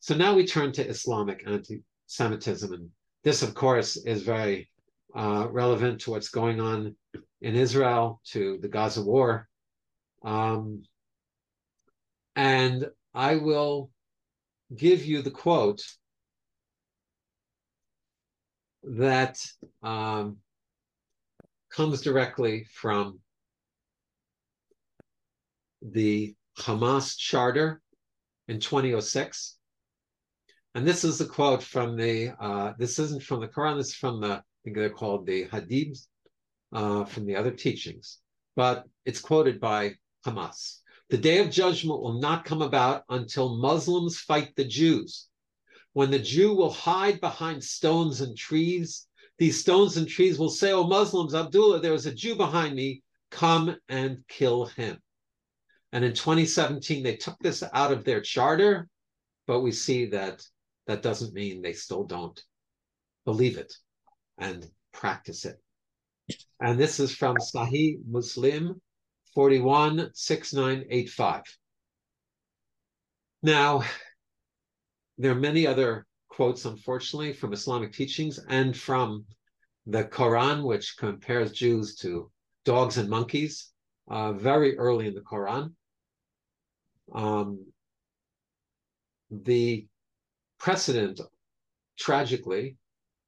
So 0.00 0.16
now 0.16 0.34
we 0.34 0.46
turn 0.46 0.72
to 0.72 0.86
Islamic 0.86 1.44
anti 1.46 1.82
Semitism. 2.06 2.72
And 2.72 2.90
this, 3.24 3.42
of 3.42 3.54
course, 3.54 3.96
is 3.96 4.22
very 4.22 4.68
uh, 5.14 5.46
relevant 5.50 6.00
to 6.02 6.10
what's 6.10 6.28
going 6.28 6.60
on 6.60 6.94
in 7.40 7.56
Israel, 7.56 8.20
to 8.32 8.58
the 8.60 8.68
Gaza 8.68 9.02
war. 9.02 9.48
Um, 10.24 10.82
and 12.36 12.86
I 13.14 13.36
will 13.36 13.90
give 14.74 15.04
you 15.04 15.22
the 15.22 15.30
quote 15.30 15.82
that 18.84 19.38
um, 19.82 20.38
comes 21.70 22.00
directly 22.00 22.64
from 22.72 23.20
the 25.80 26.34
Hamas 26.58 27.16
charter 27.16 27.80
in 28.48 28.60
2006. 28.60 29.56
And 30.74 30.86
this 30.86 31.04
is 31.04 31.20
a 31.20 31.26
quote 31.26 31.62
from 31.62 31.96
the, 31.96 32.34
uh, 32.40 32.72
this 32.78 32.98
isn't 32.98 33.22
from 33.22 33.40
the 33.40 33.48
Quran, 33.48 33.76
this 33.76 33.88
is 33.88 33.94
from 33.94 34.20
the, 34.20 34.32
I 34.34 34.42
think 34.64 34.76
they're 34.76 34.90
called 34.90 35.26
the 35.26 35.46
Hadiths, 35.46 36.06
uh, 36.72 37.04
from 37.04 37.26
the 37.26 37.36
other 37.36 37.50
teachings, 37.50 38.18
but 38.56 38.84
it's 39.04 39.20
quoted 39.20 39.60
by 39.60 39.94
Hamas. 40.26 40.78
The 41.10 41.18
day 41.18 41.38
of 41.40 41.50
judgment 41.50 42.00
will 42.00 42.20
not 42.20 42.46
come 42.46 42.62
about 42.62 43.04
until 43.10 43.58
Muslims 43.58 44.18
fight 44.18 44.56
the 44.56 44.64
Jews. 44.64 45.28
When 45.92 46.10
the 46.10 46.18
Jew 46.18 46.54
will 46.54 46.72
hide 46.72 47.20
behind 47.20 47.62
stones 47.62 48.20
and 48.20 48.36
trees, 48.36 49.06
these 49.38 49.60
stones 49.60 49.96
and 49.96 50.08
trees 50.08 50.38
will 50.38 50.50
say, 50.50 50.72
Oh, 50.72 50.86
Muslims, 50.86 51.34
Abdullah, 51.34 51.80
there 51.80 51.94
is 51.94 52.06
a 52.06 52.14
Jew 52.14 52.34
behind 52.34 52.74
me. 52.74 53.02
Come 53.30 53.76
and 53.88 54.24
kill 54.28 54.66
him. 54.66 54.98
And 55.92 56.04
in 56.04 56.14
2017, 56.14 57.02
they 57.02 57.16
took 57.16 57.38
this 57.40 57.62
out 57.72 57.92
of 57.92 58.04
their 58.04 58.20
charter, 58.20 58.88
but 59.46 59.60
we 59.60 59.72
see 59.72 60.06
that 60.06 60.42
that 60.86 61.02
doesn't 61.02 61.34
mean 61.34 61.60
they 61.60 61.74
still 61.74 62.04
don't 62.04 62.42
believe 63.24 63.58
it 63.58 63.74
and 64.38 64.66
practice 64.92 65.44
it. 65.44 65.60
And 66.60 66.78
this 66.78 67.00
is 67.00 67.14
from 67.14 67.36
Sahih 67.36 67.98
Muslim 68.06 68.80
416985. 69.34 71.42
Now, 73.42 73.82
there 75.22 75.32
are 75.32 75.48
many 75.50 75.66
other 75.66 76.06
quotes, 76.28 76.64
unfortunately, 76.64 77.32
from 77.32 77.52
Islamic 77.52 77.92
teachings 77.92 78.38
and 78.48 78.76
from 78.76 79.24
the 79.86 80.04
Quran, 80.04 80.64
which 80.64 80.96
compares 80.96 81.52
Jews 81.52 81.96
to 81.96 82.30
dogs 82.64 82.96
and 82.98 83.08
monkeys 83.08 83.72
uh, 84.08 84.32
very 84.32 84.76
early 84.78 85.06
in 85.06 85.14
the 85.14 85.20
Quran 85.20 85.72
um, 87.14 87.66
the 89.30 89.86
precedent, 90.58 91.20
tragically, 91.98 92.76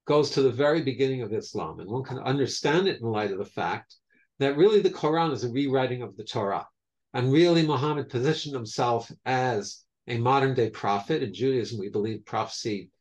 goes 0.05 0.31
to 0.31 0.41
the 0.41 0.51
very 0.51 0.81
beginning 0.81 1.21
of 1.21 1.33
Islam, 1.33 1.79
and 1.79 1.89
one 1.89 2.03
can 2.03 2.19
understand 2.19 2.87
it 2.87 3.01
in 3.01 3.07
light 3.07 3.31
of 3.31 3.39
the 3.39 3.45
fact 3.45 3.95
that 4.39 4.57
really 4.57 4.81
the 4.81 4.89
Quran 4.89 5.31
is 5.31 5.43
a 5.43 5.49
rewriting 5.49 6.01
of 6.01 6.15
the 6.15 6.23
Torah. 6.23 6.67
And 7.13 7.31
really, 7.31 7.65
Muhammad 7.65 8.09
positioned 8.09 8.53
himself 8.53 9.09
as 9.25 9.84
a 10.07 10.17
modern 10.17 10.53
day 10.53 10.69
prophet. 10.69 11.23
In 11.23 11.33
Judaism, 11.33 11.79
we 11.79 11.89
believe 11.89 12.25
prophecy 12.25 12.91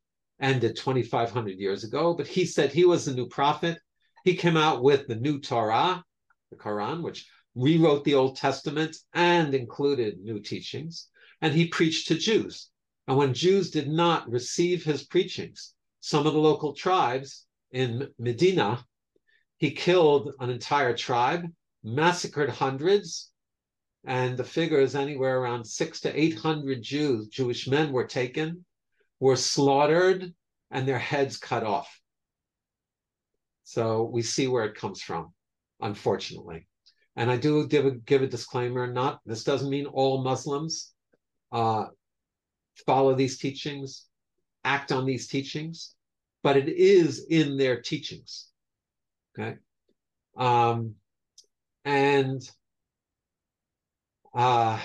ended 0.41 0.77
2,500 0.77 1.59
years 1.59 1.85
ago, 1.85 2.15
but 2.15 2.27
he 2.27 2.45
said 2.45 2.73
he 2.73 2.85
was 2.85 3.05
the 3.05 3.15
new 3.15 3.29
prophet. 3.29 3.79
He 4.25 4.37
came 4.37 4.57
out 4.57 4.83
with 4.83 5.07
the 5.07 5.17
new 5.17 5.41
Torah, 5.41 6.05
the 6.51 6.57
Quran, 6.57 7.03
which 7.03 7.27
rewrote 7.55 8.05
the 8.05 8.15
Old 8.15 8.37
Testament 8.37 8.97
and 9.13 9.55
included 9.55 10.19
new 10.21 10.41
teachings. 10.41 11.09
And 11.41 11.55
he 11.55 11.69
preached 11.69 12.09
to 12.09 12.17
Jews. 12.17 12.71
And 13.07 13.17
when 13.17 13.35
Jews 13.35 13.71
did 13.71 13.89
not 13.89 14.31
receive 14.31 14.83
his 14.83 15.05
preachings, 15.05 15.75
some 16.01 16.27
of 16.27 16.33
the 16.33 16.39
local 16.39 16.75
tribes 16.75 17.47
in 17.71 18.09
Medina, 18.19 18.85
he 19.59 19.71
killed 19.71 20.33
an 20.41 20.51
entire 20.51 20.97
tribe, 20.97 21.47
massacred 21.83 22.51
hundreds, 22.51 23.31
and 24.07 24.37
the 24.37 24.45
figure 24.45 24.81
is 24.81 24.95
anywhere 24.95 25.39
around 25.39 25.65
six 25.65 26.01
to 26.01 26.21
800 26.21 26.83
Jews, 26.83 27.29
Jewish 27.29 27.67
men 27.67 27.93
were 27.93 28.07
taken, 28.07 28.65
were 29.21 29.37
slaughtered, 29.37 30.35
and 30.71 30.87
their 30.87 30.99
heads 30.99 31.39
cut 31.39 31.63
off. 31.63 32.01
So 33.65 34.05
we 34.05 34.23
see 34.23 34.47
where 34.47 34.65
it 34.65 34.75
comes 34.75 35.01
from, 35.03 35.33
unfortunately. 35.81 36.69
And 37.17 37.31
I 37.31 37.37
do 37.37 37.67
give 37.67 37.87
a, 37.87 37.93
give 37.93 38.23
a 38.23 38.27
disclaimer, 38.27 38.87
not 38.87 39.21
this 39.25 39.45
doesn't 39.45 39.71
mean 39.71 39.87
all 39.87 40.23
Muslims 40.23 40.93
uh, 41.53 41.87
follow 42.85 43.15
these 43.15 43.39
teachings, 43.39 44.07
act 44.65 44.93
on 44.93 45.07
these 45.07 45.29
teachings, 45.29 45.95
but 46.43 46.57
it 46.57 46.69
is 46.69 47.27
in 47.31 47.57
their 47.57 47.81
teachings. 47.81 48.49
Okay. 49.39 49.57
Um, 50.37 50.97
and 51.85 52.43
uh, 54.35 54.81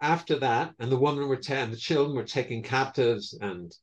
after 0.00 0.38
that, 0.38 0.74
and 0.78 0.90
the 0.90 0.98
women 0.98 1.28
were 1.28 1.36
ta- 1.36 1.54
and 1.54 1.72
the 1.72 1.76
children 1.76 2.16
were 2.16 2.24
taken 2.24 2.62
captives, 2.62 3.36
and 3.40 3.74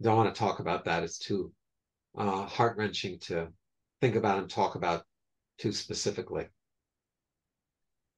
don't 0.00 0.16
want 0.16 0.34
to 0.34 0.38
talk 0.38 0.60
about 0.60 0.84
that. 0.84 1.02
It's 1.02 1.18
too 1.18 1.52
uh, 2.16 2.46
heart 2.46 2.76
wrenching 2.76 3.18
to 3.20 3.48
think 4.00 4.16
about 4.16 4.38
and 4.38 4.48
talk 4.48 4.74
about 4.74 5.04
too 5.58 5.72
specifically. 5.72 6.46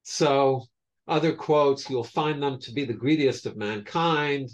So, 0.05 0.67
other 1.09 1.35
quotes, 1.35 1.89
you'll 1.89 2.05
find 2.05 2.43
them 2.43 2.61
to 2.61 2.73
be 2.73 2.85
the 2.85 2.93
greediest 2.93 3.47
of 3.47 3.57
mankind. 3.57 4.51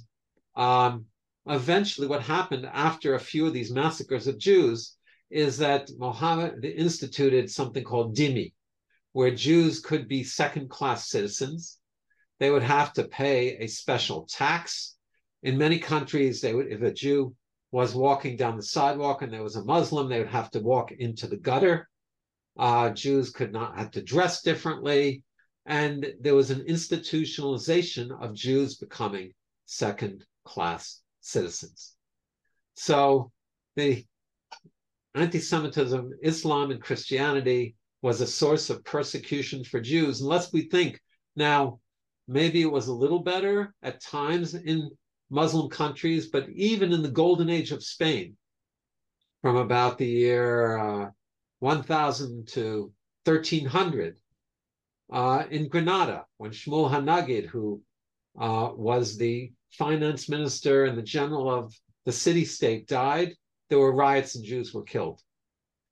Um, 0.57 1.07
eventually, 1.47 2.07
what 2.07 2.23
happened 2.23 2.67
after 2.73 3.15
a 3.15 3.21
few 3.21 3.47
of 3.47 3.53
these 3.53 3.71
massacres 3.71 4.27
of 4.27 4.39
Jews 4.39 4.97
is 5.31 5.59
that 5.59 5.91
Muhammad 5.99 6.65
instituted 6.65 7.51
something 7.51 7.85
called 7.85 8.17
dhimmi, 8.17 8.53
where 9.13 9.31
Jews 9.31 9.81
could 9.81 10.09
be 10.09 10.23
second 10.23 10.71
class 10.71 11.09
citizens. 11.09 11.79
They 12.41 12.51
would 12.51 12.63
have 12.63 12.93
to 12.95 13.09
pay 13.09 13.57
a 13.59 13.67
special 13.67 14.27
tax. 14.27 14.97
In 15.43 15.59
many 15.59 15.79
countries, 15.79 16.41
they 16.41 16.55
would, 16.55 16.71
if 16.71 16.83
a 16.83 16.93
Jew 16.93 17.35
was 17.71 17.95
walking 17.95 18.37
down 18.37 18.57
the 18.57 18.63
sidewalk 18.63 19.23
and 19.23 19.33
there 19.33 19.43
was 19.43 19.57
a 19.57 19.65
Muslim, 19.65 20.09
they 20.09 20.19
would 20.19 20.29
have 20.29 20.51
to 20.53 20.61
walk 20.61 20.93
into 20.93 21.27
the 21.27 21.37
gutter. 21.37 21.89
Uh, 22.59 22.91
Jews 22.91 23.31
could 23.31 23.53
not 23.53 23.79
have 23.79 23.91
to 23.93 24.03
dress 24.03 24.43
differently. 24.43 25.23
And 25.67 26.15
there 26.21 26.35
was 26.35 26.51
an 26.51 26.65
institutionalization 26.67 28.11
of 28.23 28.35
Jews 28.35 28.77
becoming 28.77 29.33
second 29.67 30.25
class 30.45 31.03
citizens. 31.21 31.95
So 32.75 33.33
the 33.77 34.05
anti 35.15 35.41
Semitism, 35.41 36.11
Islam, 36.23 36.71
and 36.71 36.81
Christianity 36.81 37.77
was 38.03 38.21
a 38.21 38.27
source 38.27 38.71
of 38.71 38.85
persecution 38.85 39.65
for 39.65 39.81
Jews. 39.81 40.21
Unless 40.21 40.53
we 40.53 40.63
think 40.63 41.01
now, 41.35 41.81
maybe 42.27 42.63
it 42.63 42.71
was 42.71 42.89
a 42.89 42.95
little 42.95 43.21
better 43.21 43.75
at 43.83 44.01
times 44.01 44.55
in 44.55 44.91
Muslim 45.31 45.69
countries, 45.69 46.29
but 46.29 46.49
even 46.51 46.93
in 46.93 47.03
the 47.03 47.11
golden 47.11 47.51
age 47.51 47.73
of 47.73 47.85
Spain, 47.85 48.37
from 49.43 49.57
about 49.57 49.99
the 49.99 50.07
year 50.07 50.79
uh, 50.79 51.11
1000 51.61 52.49
to 52.49 52.93
1300, 53.25 54.19
uh, 55.13 55.45
in 55.51 55.69
Granada, 55.69 56.27
when 56.37 56.51
Shmuel 56.51 56.91
Hanagid, 56.91 57.47
who 57.47 57.83
uh, 58.39 58.71
was 58.75 59.17
the 59.17 59.53
finance 59.73 60.29
minister 60.29 60.85
and 60.85 60.97
the 60.97 61.03
general 61.03 61.51
of 61.51 61.75
the 62.05 62.13
city 62.13 62.45
state, 62.45 62.87
died, 62.87 63.35
there 63.69 63.79
were 63.79 63.95
riots 63.95 64.35
and 64.35 64.45
Jews 64.45 64.73
were 64.73 64.83
killed. 64.83 65.21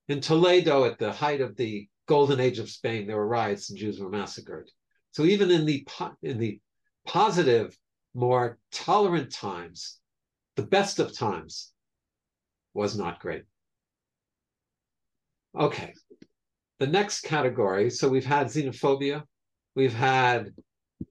In 0.09 0.21
Toledo, 0.21 0.85
at 0.85 0.99
the 0.99 1.13
height 1.13 1.41
of 1.41 1.57
the 1.57 1.89
golden 2.07 2.41
age 2.41 2.59
of 2.59 2.71
Spain, 2.71 3.07
there 3.07 3.17
were 3.17 3.27
riots 3.27 3.71
and 3.71 3.79
Jews 3.79 4.01
were 4.01 4.09
massacred. 4.09 4.71
So 5.13 5.25
even 5.25 5.51
in 5.51 5.67
the 5.67 5.87
in 6.23 6.39
the 6.39 6.61
positive, 7.07 7.77
more 8.15 8.59
tolerant 8.73 9.33
times, 9.33 9.99
the 10.57 10.63
best 10.63 10.99
of 10.99 11.17
times 11.17 11.73
was 12.75 12.97
not 12.97 13.21
great. 13.21 13.45
Okay, 15.59 15.95
the 16.79 16.87
next 16.87 17.23
category. 17.23 17.91
So 17.91 18.09
we've 18.09 18.27
had 18.27 18.49
xenophobia, 18.49 19.23
we've 19.75 19.95
had 19.95 20.53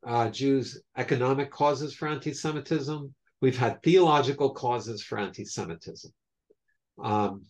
uh, 0.05 0.29
Jews' 0.29 0.81
economic 0.97 1.51
causes 1.51 1.95
for 1.95 2.07
anti-Semitism, 2.07 3.13
we've 3.41 3.57
had 3.57 3.81
theological 3.81 4.53
causes 4.53 5.03
for 5.03 5.17
anti-Semitism. 5.17 6.11
Um, 7.03 7.43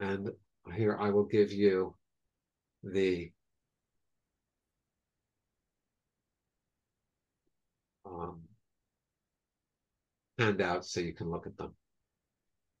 and 0.00 0.30
here 0.74 0.96
I 1.00 1.10
will 1.10 1.24
give 1.24 1.52
you 1.52 1.94
the 2.82 3.30
um, 8.06 8.40
handouts 10.38 10.92
so 10.92 11.00
you 11.00 11.12
can 11.12 11.30
look 11.30 11.46
at 11.46 11.56
them, 11.56 11.74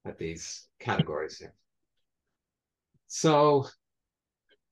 at 0.06 0.18
these 0.18 0.66
categories 0.78 1.38
here. 1.38 1.54
So 3.08 3.66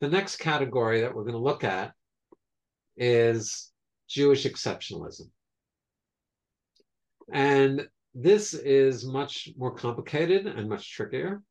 the 0.00 0.08
next 0.08 0.36
category 0.36 1.00
that 1.00 1.14
we're 1.14 1.24
going 1.24 1.32
to 1.32 1.38
look 1.38 1.64
at 1.64 1.92
is 2.96 3.72
Jewish 4.08 4.44
exceptionalism. 4.44 5.28
And 7.32 7.88
this 8.14 8.54
is 8.54 9.04
much 9.04 9.48
more 9.58 9.74
complicated 9.74 10.46
and 10.46 10.68
much 10.68 10.92
trickier. 10.92 11.42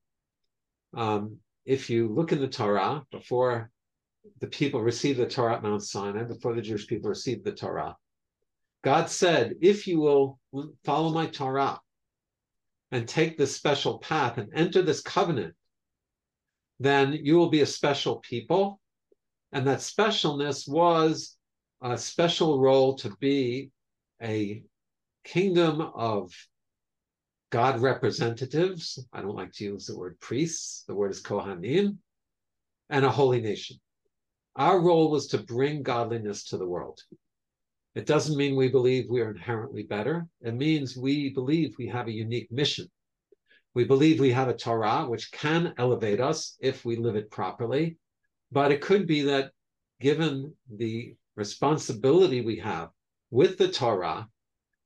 Um, 0.95 1.37
if 1.65 1.89
you 1.89 2.07
look 2.07 2.31
in 2.31 2.39
the 2.39 2.47
Torah, 2.47 3.03
before 3.11 3.71
the 4.39 4.47
people 4.47 4.81
received 4.81 5.19
the 5.19 5.27
Torah 5.27 5.55
at 5.55 5.63
Mount 5.63 5.83
Sinai, 5.83 6.23
before 6.23 6.53
the 6.53 6.61
Jewish 6.61 6.87
people 6.87 7.09
received 7.09 7.43
the 7.43 7.51
Torah, 7.51 7.95
God 8.83 9.09
said, 9.09 9.55
if 9.61 9.87
you 9.87 9.99
will 9.99 10.39
follow 10.83 11.11
my 11.11 11.25
Torah 11.25 11.79
and 12.91 13.07
take 13.07 13.37
this 13.37 13.55
special 13.55 13.97
path 13.97 14.37
and 14.37 14.49
enter 14.53 14.81
this 14.81 15.01
covenant, 15.01 15.55
then 16.79 17.13
you 17.13 17.35
will 17.35 17.49
be 17.49 17.61
a 17.61 17.65
special 17.65 18.17
people. 18.17 18.79
And 19.51 19.65
that 19.67 19.79
specialness 19.79 20.69
was 20.69 21.37
a 21.81 21.97
special 21.97 22.59
role 22.59 22.95
to 22.95 23.15
be 23.19 23.71
a 24.21 24.63
kingdom 25.23 25.81
of 25.81 26.31
God 27.51 27.79
representatives. 27.79 28.99
I 29.13 29.21
don't 29.21 29.35
like 29.35 29.51
to 29.53 29.63
use 29.63 29.85
the 29.85 29.97
word 29.97 30.19
priests, 30.19 30.83
the 30.87 30.95
word 30.95 31.11
is 31.11 31.21
Kohanim, 31.21 31.97
and 32.89 33.05
a 33.05 33.09
holy 33.09 33.41
nation. 33.41 33.77
Our 34.55 34.79
role 34.79 35.11
was 35.11 35.27
to 35.27 35.39
bring 35.39 35.83
godliness 35.83 36.45
to 36.45 36.57
the 36.57 36.67
world. 36.67 36.99
It 37.93 38.05
doesn't 38.05 38.37
mean 38.37 38.55
we 38.55 38.69
believe 38.69 39.05
we 39.09 39.21
are 39.21 39.31
inherently 39.31 39.83
better. 39.83 40.27
It 40.41 40.53
means 40.53 40.97
we 40.97 41.29
believe 41.29 41.75
we 41.77 41.87
have 41.87 42.07
a 42.07 42.11
unique 42.11 42.51
mission. 42.51 42.89
We 43.73 43.83
believe 43.83 44.19
we 44.19 44.31
have 44.31 44.49
a 44.49 44.55
Torah 44.55 45.05
which 45.07 45.31
can 45.31 45.73
elevate 45.77 46.19
us 46.19 46.57
if 46.59 46.83
we 46.83 46.95
live 46.95 47.15
it 47.15 47.31
properly. 47.31 47.97
But 48.51 48.71
it 48.71 48.81
could 48.81 49.07
be 49.07 49.21
that 49.23 49.51
given 49.99 50.53
the 50.69 51.15
responsibility 51.35 52.41
we 52.41 52.57
have 52.57 52.89
with 53.31 53.57
the 53.57 53.67
Torah, 53.67 54.29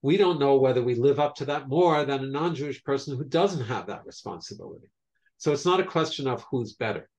we 0.02 0.18
don't 0.18 0.39
know 0.39 0.58
whether 0.58 0.82
we 0.82 0.95
live 0.95 1.20
up 1.20 1.36
to 1.36 1.45
that 1.45 1.68
more 1.68 2.06
than 2.06 2.24
a 2.24 2.28
non 2.28 2.56
Jewish 2.56 2.84
person 2.84 3.18
who 3.18 3.26
doesn't 3.26 3.66
have 3.66 3.88
that 3.88 4.06
responsibility. 4.06 4.89
So 5.38 5.52
it's 5.52 5.66
not 5.66 5.80
a 5.80 5.86
question 5.86 6.28
of 6.28 6.45
who's 6.50 6.74
better, 6.74 7.10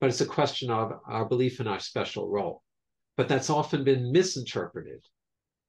but 0.00 0.10
it's 0.10 0.20
a 0.20 0.26
question 0.26 0.70
of 0.70 0.92
our 1.06 1.24
belief 1.24 1.60
in 1.60 1.66
our 1.66 1.80
special 1.80 2.28
role. 2.28 2.62
But 3.16 3.28
that's 3.28 3.50
often 3.50 3.84
been 3.84 4.12
misinterpreted 4.12 5.04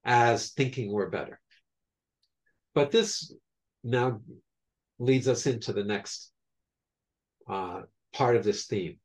as 0.03 0.51
thinking 0.51 0.91
we're 0.91 1.09
better. 1.09 1.39
But 2.73 2.91
this 2.91 3.33
now 3.83 4.21
leads 4.99 5.27
us 5.27 5.47
into 5.47 5.73
the 5.73 5.83
next 5.83 6.31
uh, 7.49 7.81
part 8.13 8.35
of 8.35 8.43
this 8.43 8.65
theme, 8.67 8.97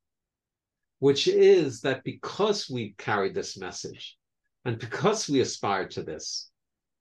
which 0.98 1.26
is 1.26 1.80
that 1.80 2.04
because 2.04 2.68
we 2.70 2.94
carried 2.98 3.34
this 3.34 3.56
message 3.56 4.16
and 4.64 4.78
because 4.78 5.28
we 5.28 5.40
aspire 5.40 5.88
to 5.88 6.02
this, 6.02 6.50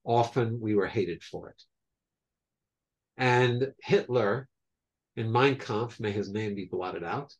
often 0.05 0.59
we 0.59 0.75
were 0.75 0.87
hated 0.87 1.23
for 1.23 1.49
it. 1.49 1.63
And 3.17 3.73
Hitler 3.81 4.47
in 5.15 5.31
Mein 5.31 5.57
Kampf, 5.57 5.99
may 5.99 6.11
his 6.11 6.31
name 6.31 6.55
be 6.55 6.65
blotted 6.65 7.03
out, 7.03 7.33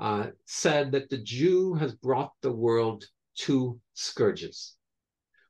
uh, 0.00 0.28
said 0.44 0.92
that 0.92 1.10
the 1.10 1.18
Jew 1.18 1.74
has 1.74 1.94
brought 1.94 2.32
the 2.42 2.52
world 2.52 3.04
two 3.34 3.80
scourges. 3.94 4.76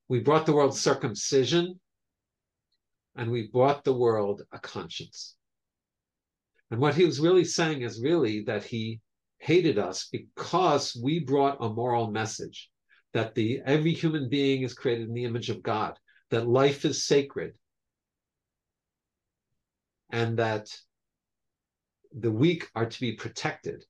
We 0.08 0.20
brought 0.20 0.46
the 0.46 0.54
world 0.54 0.74
circumcision, 0.74 1.78
and 3.14 3.30
we 3.30 3.48
brought 3.48 3.84
the 3.84 3.92
world 3.92 4.42
a 4.52 4.58
conscience. 4.58 5.36
And 6.70 6.80
what 6.80 6.94
he 6.94 7.04
was 7.04 7.20
really 7.20 7.44
saying 7.44 7.82
is 7.82 8.00
really 8.02 8.42
that 8.44 8.64
he 8.64 9.00
hated 9.38 9.78
us 9.78 10.08
because 10.10 10.98
we 11.02 11.20
brought 11.20 11.58
a 11.60 11.68
moral 11.68 12.10
message 12.10 12.70
that 13.14 13.34
the 13.34 13.60
every 13.64 13.92
human 13.92 14.28
being 14.28 14.62
is 14.62 14.74
created 14.74 15.08
in 15.08 15.14
the 15.14 15.24
image 15.24 15.50
of 15.50 15.62
God, 15.62 15.98
that 16.30 16.48
life 16.48 16.84
is 16.84 17.04
sacred, 17.04 17.54
and 20.10 20.38
that 20.38 20.68
the 22.12 22.30
weak 22.30 22.68
are 22.74 22.86
to 22.86 23.00
be 23.00 23.12
protected 23.12 23.84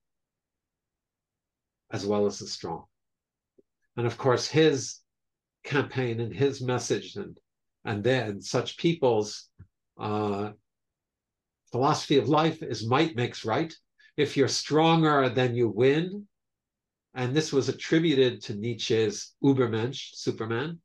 as 1.90 2.04
well 2.04 2.26
as 2.26 2.38
the 2.38 2.46
strong. 2.46 2.84
And 3.96 4.06
of 4.06 4.18
course, 4.18 4.46
his 4.46 5.00
campaign 5.64 6.20
and 6.20 6.32
his 6.32 6.60
message 6.60 7.16
and 7.16 7.38
and 7.84 8.04
then 8.04 8.40
such 8.40 8.76
people's 8.76 9.48
uh, 9.98 10.50
philosophy 11.72 12.18
of 12.18 12.28
life 12.28 12.62
is 12.62 12.86
might 12.86 13.16
makes 13.16 13.44
right. 13.44 13.72
If 14.16 14.36
you're 14.36 14.48
stronger, 14.48 15.28
then 15.28 15.54
you 15.54 15.68
win. 15.68 16.26
And 17.14 17.34
this 17.34 17.52
was 17.52 17.68
attributed 17.68 18.42
to 18.42 18.54
Nietzsche's 18.54 19.34
Ubermensch, 19.42 20.10
Superman. 20.14 20.80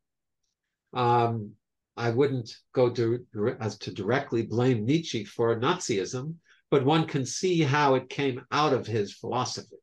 Um, 0.93 1.51
I 1.95 2.09
wouldn't 2.09 2.55
go 2.73 2.89
to, 2.89 3.25
as 3.59 3.77
to 3.79 3.93
directly 3.93 4.43
blame 4.43 4.85
Nietzsche 4.85 5.25
for 5.25 5.59
Nazism, 5.59 6.35
but 6.71 6.85
one 6.85 7.05
can 7.05 7.25
see 7.25 7.61
how 7.61 7.95
it 7.95 8.09
came 8.09 8.45
out 8.51 8.73
of 8.73 8.87
his 8.87 9.13
philosophy. 9.13 9.77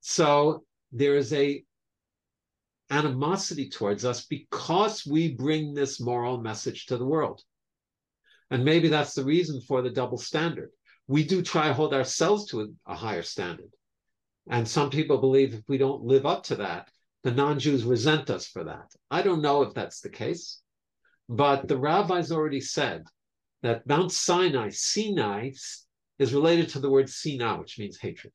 So 0.00 0.64
there 0.92 1.16
is 1.16 1.32
a 1.32 1.62
animosity 2.90 3.68
towards 3.68 4.04
us 4.04 4.24
because 4.24 5.04
we 5.04 5.34
bring 5.34 5.74
this 5.74 6.00
moral 6.00 6.38
message 6.40 6.86
to 6.86 6.96
the 6.96 7.04
world. 7.04 7.42
And 8.50 8.64
maybe 8.64 8.88
that's 8.88 9.14
the 9.14 9.24
reason 9.24 9.60
for 9.60 9.82
the 9.82 9.90
double 9.90 10.16
standard. 10.16 10.70
We 11.06 11.24
do 11.24 11.42
try 11.42 11.68
to 11.68 11.74
hold 11.74 11.92
ourselves 11.92 12.46
to 12.46 12.62
a, 12.62 12.92
a 12.92 12.94
higher 12.94 13.22
standard. 13.22 13.70
And 14.48 14.66
some 14.66 14.90
people 14.90 15.18
believe 15.18 15.54
if 15.54 15.68
we 15.68 15.78
don't 15.78 16.02
live 16.02 16.24
up 16.24 16.44
to 16.44 16.56
that, 16.56 16.88
the 17.22 17.30
non 17.32 17.58
Jews 17.58 17.84
resent 17.84 18.30
us 18.30 18.46
for 18.46 18.64
that. 18.64 18.92
I 19.10 19.22
don't 19.22 19.42
know 19.42 19.62
if 19.62 19.74
that's 19.74 20.00
the 20.00 20.08
case, 20.08 20.62
but 21.28 21.68
the 21.68 21.76
rabbis 21.76 22.32
already 22.32 22.60
said 22.60 23.04
that 23.62 23.86
Mount 23.86 24.12
Sinai, 24.12 24.70
Sinai, 24.70 25.50
is 26.18 26.34
related 26.34 26.70
to 26.70 26.78
the 26.78 26.90
word 26.90 27.08
sinah, 27.08 27.58
which 27.58 27.78
means 27.78 27.98
hatred. 27.98 28.32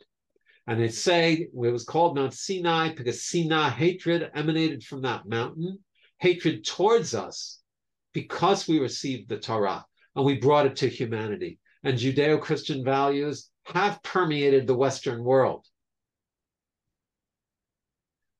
And 0.67 0.79
they 0.79 0.89
say 0.89 1.33
it 1.33 1.49
was 1.53 1.83
called 1.83 2.15
Mount 2.15 2.33
Sinai 2.33 2.93
because 2.93 3.23
sinah, 3.23 3.71
hatred, 3.71 4.29
emanated 4.35 4.83
from 4.83 5.01
that 5.01 5.27
mountain, 5.27 5.79
hatred 6.19 6.65
towards 6.65 7.13
us 7.13 7.59
because 8.13 8.67
we 8.67 8.79
received 8.79 9.27
the 9.29 9.39
Torah 9.39 9.85
and 10.15 10.23
we 10.23 10.37
brought 10.37 10.67
it 10.67 10.75
to 10.77 10.87
humanity. 10.87 11.59
And 11.83 11.97
Judeo 11.97 12.39
Christian 12.39 12.83
values 12.83 13.49
have 13.65 14.01
permeated 14.03 14.67
the 14.67 14.75
Western 14.75 15.23
world. 15.23 15.65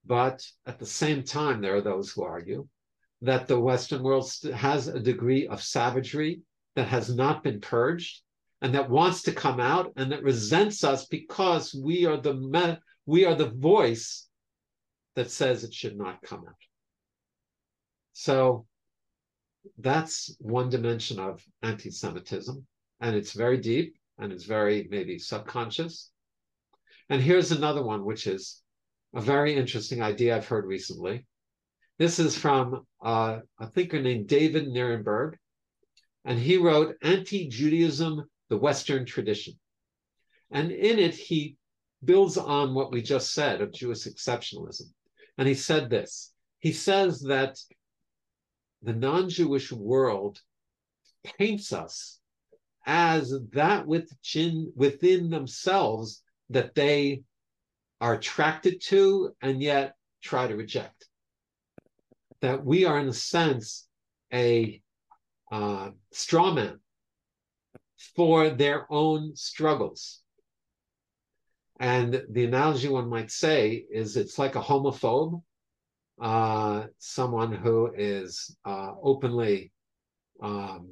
But 0.05 0.45
at 0.65 0.79
the 0.79 0.85
same 0.85 1.23
time, 1.23 1.61
there 1.61 1.75
are 1.75 1.81
those 1.81 2.11
who 2.11 2.23
argue 2.23 2.67
that 3.21 3.47
the 3.47 3.59
Western 3.59 4.03
world 4.03 4.29
has 4.53 4.87
a 4.87 4.99
degree 4.99 5.47
of 5.47 5.63
savagery 5.63 6.41
that 6.75 6.87
has 6.87 7.13
not 7.13 7.43
been 7.43 7.61
purged 7.61 8.21
and 8.61 8.73
that 8.75 8.89
wants 8.89 9.23
to 9.23 9.31
come 9.31 9.59
out 9.59 9.93
and 9.95 10.11
that 10.11 10.23
resents 10.23 10.83
us 10.83 11.05
because 11.05 11.73
we 11.73 12.05
are 12.05 12.17
the 12.17 12.33
me- 12.33 12.77
we 13.05 13.25
are 13.25 13.35
the 13.35 13.49
voice 13.49 14.27
that 15.15 15.29
says 15.29 15.63
it 15.63 15.73
should 15.73 15.97
not 15.97 16.21
come 16.21 16.45
out. 16.47 16.55
So 18.13 18.65
that's 19.77 20.35
one 20.39 20.69
dimension 20.69 21.19
of 21.19 21.43
anti-Semitism, 21.61 22.65
and 22.99 23.15
it's 23.15 23.33
very 23.33 23.57
deep 23.57 23.95
and 24.17 24.31
it's 24.31 24.45
very 24.45 24.87
maybe 24.89 25.17
subconscious. 25.17 26.11
And 27.09 27.21
here's 27.21 27.51
another 27.51 27.83
one, 27.83 28.05
which 28.05 28.27
is 28.27 28.62
a 29.13 29.21
very 29.21 29.55
interesting 29.55 30.01
idea 30.01 30.35
I've 30.35 30.47
heard 30.47 30.65
recently. 30.65 31.25
This 31.99 32.19
is 32.19 32.37
from 32.37 32.85
uh, 33.01 33.39
a 33.59 33.67
thinker 33.67 34.01
named 34.01 34.27
David 34.27 34.67
Nirenberg, 34.67 35.35
and 36.25 36.39
he 36.39 36.57
wrote 36.57 36.95
Anti 37.01 37.47
Judaism, 37.47 38.23
the 38.49 38.57
Western 38.57 39.05
Tradition. 39.05 39.53
And 40.51 40.71
in 40.71 40.99
it, 40.99 41.13
he 41.13 41.57
builds 42.03 42.37
on 42.37 42.73
what 42.73 42.91
we 42.91 43.01
just 43.01 43.33
said 43.33 43.61
of 43.61 43.73
Jewish 43.73 44.05
exceptionalism. 44.05 44.91
And 45.37 45.47
he 45.47 45.53
said 45.53 45.89
this 45.89 46.33
he 46.59 46.71
says 46.71 47.21
that 47.21 47.57
the 48.81 48.93
non 48.93 49.29
Jewish 49.29 49.71
world 49.71 50.39
paints 51.23 51.73
us 51.73 52.19
as 52.85 53.33
that 53.51 53.85
within, 53.85 54.71
within 54.75 55.29
themselves 55.29 56.23
that 56.49 56.73
they 56.75 57.23
are 58.03 58.15
attracted 58.15 58.81
to 58.81 59.33
and 59.41 59.61
yet 59.61 59.95
try 60.21 60.45
to 60.45 60.57
reject. 60.57 61.07
That 62.41 62.65
we 62.65 62.83
are, 62.83 62.99
in 62.99 63.07
a 63.07 63.13
sense, 63.13 63.87
a 64.33 64.81
uh, 65.49 65.91
straw 66.11 66.53
man 66.53 66.79
for 68.17 68.49
their 68.49 68.91
own 68.91 69.37
struggles. 69.37 70.19
And 71.79 72.25
the 72.29 72.43
analogy 72.43 72.89
one 72.89 73.07
might 73.07 73.31
say 73.31 73.85
is 73.89 74.17
it's 74.17 74.37
like 74.37 74.55
a 74.57 74.61
homophobe 74.61 75.41
uh, 76.21 76.87
someone 76.97 77.53
who 77.53 77.89
is 77.95 78.53
uh, 78.65 78.91
openly 79.01 79.71
um, 80.41 80.89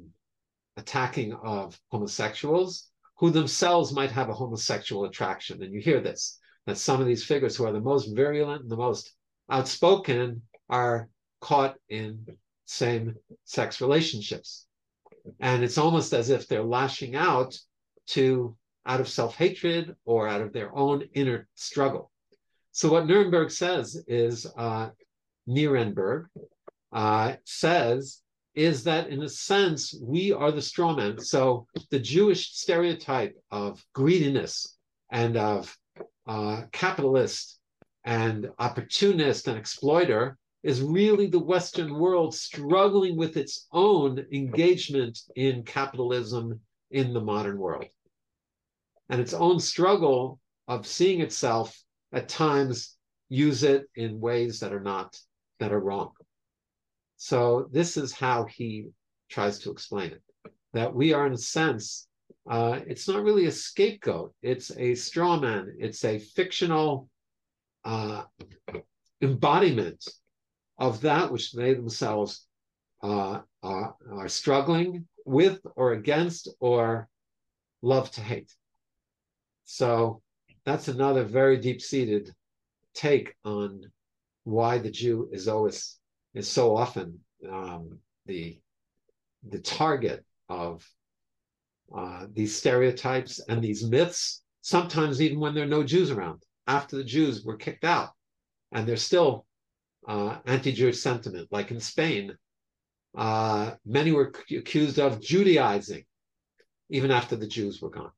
attacking 0.78 1.34
of 1.34 1.78
homosexuals 1.90 2.88
who 3.18 3.28
themselves 3.28 3.92
might 3.92 4.10
have 4.10 4.30
a 4.30 4.34
homosexual 4.34 5.04
attraction. 5.04 5.62
And 5.62 5.74
you 5.74 5.80
hear 5.80 6.00
this, 6.00 6.38
that 6.66 6.78
some 6.78 7.00
of 7.00 7.06
these 7.06 7.24
figures 7.24 7.56
who 7.56 7.66
are 7.66 7.72
the 7.72 7.80
most 7.80 8.14
virulent 8.14 8.62
and 8.62 8.70
the 8.70 8.76
most 8.76 9.14
outspoken 9.50 10.42
are 10.68 11.08
caught 11.40 11.76
in 11.88 12.24
same 12.66 13.14
sex 13.44 13.80
relationships. 13.80 14.66
And 15.40 15.62
it's 15.62 15.78
almost 15.78 16.12
as 16.12 16.30
if 16.30 16.48
they're 16.48 16.62
lashing 16.64 17.14
out 17.14 17.58
to 18.08 18.56
out 18.84 19.00
of 19.00 19.08
self-hatred 19.08 19.94
or 20.04 20.28
out 20.28 20.40
of 20.40 20.52
their 20.52 20.74
own 20.74 21.08
inner 21.14 21.48
struggle. 21.54 22.10
So 22.72 22.90
what 22.90 23.06
Nuremberg 23.06 23.50
says 23.50 24.02
is 24.08 24.46
uh, 24.56 24.90
Nirenberg 25.48 26.26
uh, 26.92 27.34
says 27.44 28.22
is 28.54 28.84
that 28.84 29.08
in 29.08 29.22
a 29.22 29.28
sense, 29.28 29.94
we 30.02 30.32
are 30.32 30.52
the 30.52 30.60
straw 30.60 30.94
man. 30.94 31.18
So 31.20 31.66
the 31.90 31.98
Jewish 31.98 32.52
stereotype 32.52 33.34
of 33.50 33.84
greediness 33.94 34.76
and 35.10 35.36
of 35.36 35.74
uh, 36.26 36.62
capitalist 36.72 37.58
and 38.04 38.50
opportunist 38.58 39.48
and 39.48 39.58
exploiter 39.58 40.38
is 40.62 40.80
really 40.80 41.26
the 41.26 41.38
Western 41.38 41.94
world 41.98 42.34
struggling 42.34 43.16
with 43.16 43.36
its 43.36 43.66
own 43.72 44.24
engagement 44.32 45.18
in 45.34 45.64
capitalism 45.64 46.60
in 46.90 47.12
the 47.12 47.20
modern 47.20 47.58
world. 47.58 47.86
And 49.08 49.20
its 49.20 49.34
own 49.34 49.58
struggle 49.58 50.38
of 50.68 50.86
seeing 50.86 51.20
itself 51.20 51.76
at 52.12 52.28
times 52.28 52.96
use 53.28 53.62
it 53.62 53.86
in 53.96 54.20
ways 54.20 54.60
that 54.60 54.72
are 54.72 54.80
not 54.80 55.18
that 55.58 55.72
are 55.72 55.80
wrong. 55.80 56.12
So 57.16 57.68
this 57.72 57.96
is 57.96 58.12
how 58.12 58.44
he 58.44 58.88
tries 59.30 59.60
to 59.60 59.70
explain 59.70 60.12
it. 60.12 60.22
That 60.72 60.94
we 60.94 61.12
are, 61.12 61.26
in 61.26 61.34
a 61.34 61.38
sense, 61.38 62.06
uh, 62.48 62.80
it's 62.86 63.08
not 63.08 63.22
really 63.22 63.46
a 63.46 63.52
scapegoat. 63.52 64.34
It's 64.42 64.70
a 64.76 64.94
straw 64.94 65.38
man. 65.38 65.74
It's 65.78 66.04
a 66.04 66.18
fictional 66.18 67.08
uh, 67.84 68.24
embodiment 69.20 70.04
of 70.78 71.00
that 71.02 71.30
which 71.30 71.52
they 71.52 71.74
themselves 71.74 72.46
uh, 73.02 73.40
are, 73.62 73.94
are 74.10 74.28
struggling 74.28 75.06
with 75.24 75.60
or 75.76 75.92
against 75.92 76.48
or 76.60 77.08
love 77.82 78.10
to 78.12 78.20
hate. 78.20 78.52
So 79.64 80.22
that's 80.64 80.88
another 80.88 81.24
very 81.24 81.58
deep-seated 81.58 82.32
take 82.94 83.34
on 83.44 83.90
why 84.44 84.78
the 84.78 84.90
Jew 84.90 85.28
is 85.32 85.48
always 85.48 85.98
is 86.34 86.48
so 86.48 86.76
often 86.76 87.20
um, 87.48 87.98
the 88.26 88.58
the 89.48 89.58
target 89.58 90.24
of 90.48 90.86
uh, 91.94 92.26
these 92.32 92.56
stereotypes 92.56 93.40
and 93.48 93.62
these 93.62 93.88
myths. 93.88 94.42
Sometimes 94.62 95.20
even 95.20 95.40
when 95.40 95.54
there 95.54 95.64
are 95.64 95.68
no 95.68 95.82
Jews 95.82 96.10
around, 96.10 96.42
after 96.66 96.96
the 96.96 97.04
Jews 97.04 97.44
were 97.44 97.56
kicked 97.56 97.84
out, 97.84 98.10
and 98.72 98.86
there's 98.86 99.02
still 99.02 99.44
uh, 100.06 100.38
anti-Jewish 100.46 100.98
sentiment, 100.98 101.48
like 101.50 101.70
in 101.70 101.80
Spain, 101.80 102.36
uh, 103.16 103.72
many 103.84 104.12
were 104.12 104.32
accused 104.50 104.98
of 104.98 105.20
Judaizing 105.20 106.04
even 106.88 107.10
after 107.10 107.36
the 107.36 107.46
Jews 107.46 107.80
were 107.80 107.90
gone. 107.90 108.12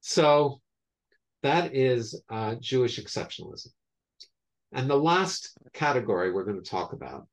So 0.00 0.60
that 1.42 1.74
is 1.74 2.20
uh, 2.30 2.56
Jewish 2.56 3.00
exceptionalism. 3.00 3.68
And 4.72 4.88
the 4.88 4.96
last 4.96 5.56
category 5.72 6.32
we're 6.32 6.44
going 6.44 6.62
to 6.62 6.70
talk 6.70 6.92
about 6.92 7.26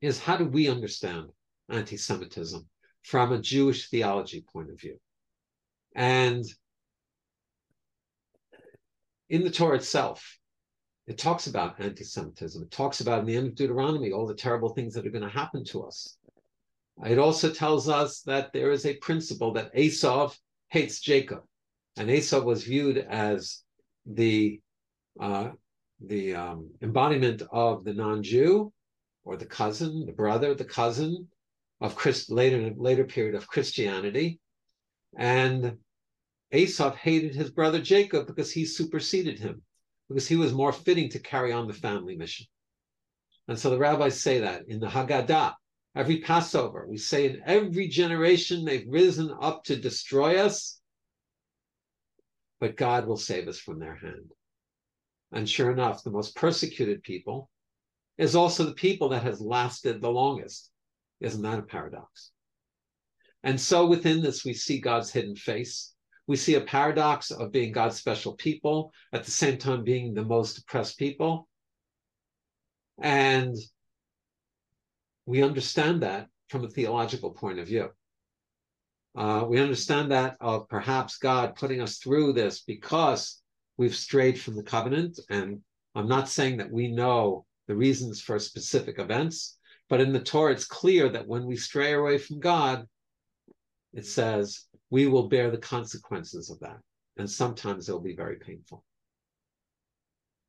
is 0.00 0.18
how 0.18 0.36
do 0.36 0.46
we 0.46 0.68
understand 0.68 1.30
anti 1.68 1.96
Semitism 1.96 2.66
from 3.02 3.32
a 3.32 3.40
Jewish 3.40 3.88
theology 3.88 4.44
point 4.52 4.70
of 4.70 4.80
view? 4.80 4.98
And 5.94 6.44
in 9.28 9.44
the 9.44 9.50
Torah 9.50 9.76
itself, 9.76 10.38
it 11.06 11.18
talks 11.18 11.46
about 11.46 11.80
anti 11.80 12.04
Semitism. 12.04 12.62
It 12.62 12.70
talks 12.70 13.00
about 13.00 13.20
in 13.20 13.26
the 13.26 13.36
end 13.36 13.48
of 13.48 13.54
Deuteronomy 13.54 14.12
all 14.12 14.26
the 14.26 14.34
terrible 14.34 14.68
things 14.68 14.94
that 14.94 15.06
are 15.06 15.10
going 15.10 15.24
to 15.24 15.28
happen 15.28 15.64
to 15.66 15.82
us. 15.84 16.16
It 17.04 17.18
also 17.18 17.50
tells 17.50 17.88
us 17.88 18.20
that 18.22 18.52
there 18.52 18.70
is 18.70 18.86
a 18.86 18.96
principle 18.96 19.52
that 19.54 19.76
Esau 19.76 20.32
hates 20.68 21.00
Jacob. 21.00 21.42
And 21.96 22.10
Esau 22.10 22.40
was 22.40 22.64
viewed 22.64 22.98
as 22.98 23.62
the 24.06 24.60
uh, 25.18 25.50
the 26.00 26.34
um, 26.34 26.70
embodiment 26.80 27.42
of 27.50 27.84
the 27.84 27.92
non-Jew 27.92 28.72
or 29.24 29.36
the 29.36 29.46
cousin, 29.46 30.06
the 30.06 30.12
brother, 30.12 30.54
the 30.54 30.64
cousin 30.64 31.28
of 31.80 31.96
Christ 31.96 32.30
later 32.30 32.72
later 32.76 33.04
period 33.04 33.34
of 33.34 33.48
Christianity. 33.48 34.40
And 35.16 35.78
Esau 36.52 36.94
hated 36.94 37.34
his 37.34 37.50
brother 37.50 37.80
Jacob 37.80 38.26
because 38.26 38.52
he 38.52 38.64
superseded 38.64 39.38
him, 39.38 39.62
because 40.08 40.28
he 40.28 40.36
was 40.36 40.52
more 40.52 40.72
fitting 40.72 41.08
to 41.10 41.18
carry 41.18 41.52
on 41.52 41.68
the 41.68 41.74
family 41.74 42.16
mission. 42.16 42.46
And 43.48 43.58
so 43.58 43.70
the 43.70 43.78
rabbis 43.78 44.20
say 44.20 44.40
that 44.40 44.68
in 44.68 44.80
the 44.80 44.88
Haggadah, 44.88 45.54
every 45.96 46.20
Passover, 46.20 46.86
we 46.88 46.96
say 46.96 47.26
in 47.26 47.42
every 47.44 47.88
generation 47.88 48.64
they've 48.64 48.86
risen 48.88 49.34
up 49.40 49.64
to 49.64 49.76
destroy 49.76 50.38
us, 50.38 50.80
but 52.60 52.76
God 52.76 53.06
will 53.06 53.16
save 53.16 53.48
us 53.48 53.58
from 53.58 53.80
their 53.80 53.96
hand. 53.96 54.32
And 55.32 55.48
sure 55.48 55.70
enough, 55.70 56.02
the 56.02 56.10
most 56.10 56.36
persecuted 56.36 57.02
people 57.02 57.48
is 58.18 58.36
also 58.36 58.64
the 58.64 58.74
people 58.74 59.08
that 59.10 59.22
has 59.22 59.40
lasted 59.40 60.00
the 60.00 60.10
longest. 60.10 60.70
Isn't 61.20 61.42
that 61.42 61.58
a 61.58 61.62
paradox? 61.62 62.30
And 63.42 63.60
so 63.60 63.86
within 63.86 64.22
this, 64.22 64.44
we 64.44 64.54
see 64.54 64.80
God's 64.80 65.10
hidden 65.10 65.36
face. 65.36 65.94
We 66.26 66.36
see 66.36 66.54
a 66.54 66.60
paradox 66.60 67.30
of 67.30 67.52
being 67.52 67.72
God's 67.72 67.96
special 67.96 68.34
people, 68.34 68.92
at 69.12 69.24
the 69.24 69.30
same 69.30 69.58
time 69.58 69.82
being 69.82 70.14
the 70.14 70.24
most 70.24 70.58
oppressed 70.58 70.98
people. 70.98 71.48
And 73.00 73.56
we 75.26 75.42
understand 75.42 76.02
that 76.02 76.28
from 76.48 76.64
a 76.64 76.68
theological 76.68 77.30
point 77.30 77.58
of 77.58 77.66
view. 77.66 77.90
Uh, 79.16 79.44
we 79.48 79.58
understand 79.58 80.10
that 80.10 80.36
of 80.40 80.68
perhaps 80.68 81.18
God 81.18 81.56
putting 81.56 81.80
us 81.80 81.98
through 81.98 82.32
this 82.32 82.60
because 82.60 83.40
we've 83.76 83.96
strayed 83.96 84.40
from 84.40 84.54
the 84.54 84.62
covenant. 84.62 85.18
And 85.30 85.60
I'm 85.94 86.08
not 86.08 86.28
saying 86.28 86.58
that 86.58 86.70
we 86.70 86.92
know 86.92 87.44
the 87.66 87.74
reasons 87.74 88.20
for 88.20 88.38
specific 88.38 88.98
events, 88.98 89.58
but 89.90 90.00
in 90.00 90.12
the 90.12 90.20
Torah, 90.20 90.52
it's 90.52 90.64
clear 90.64 91.08
that 91.08 91.26
when 91.26 91.44
we 91.44 91.56
stray 91.56 91.92
away 91.92 92.16
from 92.16 92.38
God, 92.38 92.86
it 93.92 94.06
says 94.06 94.66
we 94.88 95.08
will 95.08 95.28
bear 95.28 95.50
the 95.50 95.58
consequences 95.58 96.48
of 96.48 96.60
that. 96.60 96.78
And 97.16 97.28
sometimes 97.28 97.86
they'll 97.86 98.00
be 98.00 98.14
very 98.14 98.36
painful. 98.36 98.84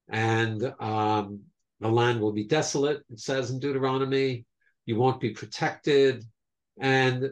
And 0.09 0.63
um, 0.79 1.41
the 1.79 1.89
land 1.89 2.21
will 2.21 2.33
be 2.33 2.45
desolate, 2.45 3.01
it 3.09 3.19
says 3.19 3.49
in 3.49 3.59
Deuteronomy. 3.59 4.45
You 4.85 4.97
won't 4.97 5.19
be 5.19 5.31
protected. 5.31 6.23
And 6.79 7.31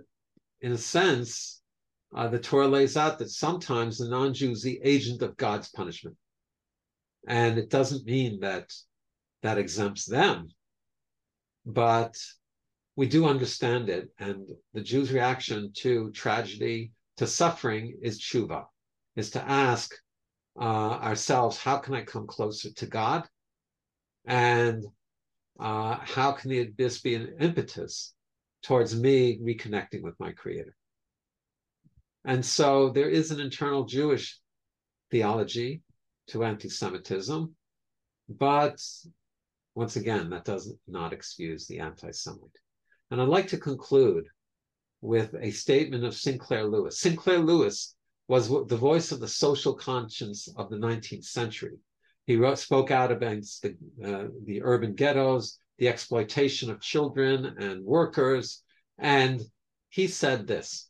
in 0.62 0.72
a 0.72 0.78
sense, 0.78 1.62
uh, 2.16 2.28
the 2.28 2.40
Torah 2.40 2.68
lays 2.68 2.98
out 2.98 3.20
that 3.20 3.30
sometimes 3.30 4.00
the 4.00 4.10
non 4.10 4.34
Jew 4.34 4.52
is 4.52 4.64
the 4.64 4.80
agent 4.84 5.22
of 5.22 5.38
God's 5.38 5.70
punishment. 5.70 6.18
And 7.28 7.60
it 7.60 7.70
doesn't 7.70 8.06
mean 8.06 8.40
that 8.40 8.74
that 9.44 9.60
exempts 9.60 10.06
them, 10.06 10.50
but 11.66 12.16
we 12.96 13.08
do 13.08 13.26
understand 13.26 13.90
it. 13.90 14.10
And 14.20 14.50
the 14.74 14.82
Jews' 14.82 15.12
reaction 15.12 15.72
to 15.78 16.12
tragedy 16.12 16.92
to 17.18 17.28
suffering 17.28 17.98
is 18.02 18.20
tshuva, 18.20 18.66
is 19.16 19.30
to 19.32 19.42
ask 19.42 19.94
uh, 20.60 20.64
ourselves, 20.64 21.58
how 21.58 21.78
can 21.78 21.94
I 21.94 22.04
come 22.04 22.28
closer 22.28 22.72
to 22.72 22.86
God? 22.86 23.28
And 24.26 24.86
uh, 25.60 25.98
how 26.02 26.32
can 26.34 26.74
this 26.78 27.02
be 27.02 27.16
an 27.16 27.36
impetus 27.40 28.14
towards 28.64 28.96
me 28.96 29.40
reconnecting 29.40 30.02
with 30.02 30.20
my 30.20 30.32
creator? 30.32 30.76
And 32.26 32.46
so 32.46 32.90
there 32.90 33.10
is 33.10 33.32
an 33.32 33.40
internal 33.40 33.86
Jewish 33.86 34.40
theology 35.10 35.82
to 36.28 36.44
anti 36.44 36.70
Semitism, 36.70 37.56
but 38.28 38.80
once 39.80 39.96
again, 39.96 40.30
that 40.30 40.44
does 40.44 40.74
not 40.90 41.14
excuse 41.14 41.66
the 41.66 41.80
anti 41.80 42.12
Semite. 42.12 42.60
And 43.12 43.22
I'd 43.22 43.30
like 43.30 43.48
to 43.48 43.58
conclude 43.58 44.26
with 45.00 45.34
a 45.40 45.52
statement 45.52 46.04
of 46.04 46.14
Sinclair 46.14 46.66
Lewis. 46.66 47.00
Sinclair 47.00 47.40
Lewis 47.40 47.96
was 48.28 48.50
the 48.50 48.76
voice 48.76 49.14
of 49.14 49.22
the 49.22 49.28
social 49.30 49.74
conscience 49.74 50.50
of 50.58 50.70
the 50.70 50.76
19th 50.76 51.24
century. 51.24 51.78
He 52.26 52.36
wrote, 52.36 52.60
spoke 52.60 52.92
out 52.92 53.10
against 53.10 53.62
the, 53.62 53.70
uh, 54.06 54.28
the 54.46 54.62
urban 54.64 54.96
ghettos, 54.96 55.60
the 55.78 55.88
exploitation 55.88 56.70
of 56.70 56.82
children 56.82 57.46
and 57.46 57.86
workers. 57.86 58.62
And 58.98 59.40
he 59.88 60.08
said 60.08 60.46
this 60.46 60.90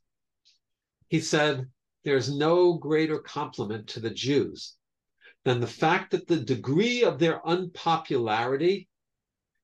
He 1.10 1.20
said, 1.20 1.68
There's 2.04 2.36
no 2.36 2.74
greater 2.74 3.20
compliment 3.20 3.86
to 3.90 4.00
the 4.00 4.10
Jews 4.10 4.79
than 5.46 5.60
the 5.60 5.68
fact 5.68 6.12
that 6.12 6.28
the 6.28 6.38
degree 6.38 7.04
of 7.04 7.20
their 7.20 7.46
unpopularity 7.48 8.88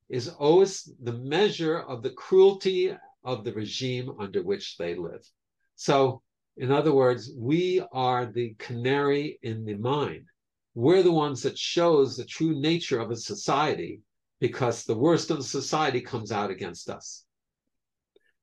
is 0.10 0.30
always 0.30 0.90
the 1.02 1.14
measure 1.14 1.80
of 1.80 2.02
the 2.02 2.12
cruelty 2.12 2.96
of 3.24 3.44
the 3.44 3.54
regime 3.54 4.12
under 4.20 4.44
which 4.44 4.78
they 4.78 4.96
live. 4.96 5.28
So, 5.76 6.22
in 6.58 6.72
other 6.72 6.94
words, 6.94 7.32
we 7.38 7.84
are 7.92 8.26
the 8.26 8.56
canary 8.60 9.40
in 9.42 9.66
the 9.66 9.76
mine. 9.76 10.26
We're 10.74 11.04
the 11.04 11.12
ones 11.12 11.42
that 11.44 11.58
shows 11.58 12.16
the 12.16 12.26
true 12.26 12.60
nature 12.60 13.00
of 13.00 13.12
a 13.12 13.16
society 13.16 14.02
because 14.40 14.84
the 14.84 14.98
worst 14.98 15.32
of 15.32 15.38
the 15.38 15.44
society 15.44 16.02
comes 16.02 16.32
out 16.32 16.52
against 16.52 16.90
us. 16.90 17.26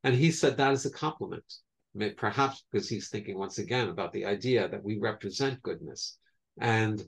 And 0.05 0.15
he 0.15 0.31
said 0.31 0.57
that 0.57 0.73
is 0.73 0.85
a 0.85 0.91
compliment, 0.91 1.45
perhaps 2.17 2.65
because 2.71 2.89
he's 2.89 3.09
thinking 3.09 3.39
once 3.39 3.59
again 3.59 3.89
about 3.89 4.13
the 4.13 4.25
idea 4.25 4.69
that 4.69 4.83
we 4.83 4.99
represent 4.99 5.63
goodness 5.63 6.19
and 6.59 7.03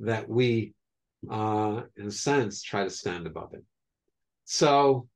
that 0.00 0.28
we, 0.28 0.74
uh, 1.30 1.82
in 1.96 2.06
a 2.06 2.10
sense, 2.10 2.62
try 2.62 2.84
to 2.84 2.90
stand 2.90 3.26
above 3.26 3.54
it. 3.54 3.64
So, 4.44 5.08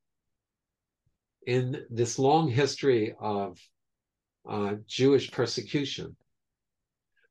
in 1.46 1.84
this 1.90 2.18
long 2.18 2.48
history 2.48 3.14
of 3.20 3.58
uh, 4.48 4.74
Jewish 4.86 5.30
persecution, 5.30 6.16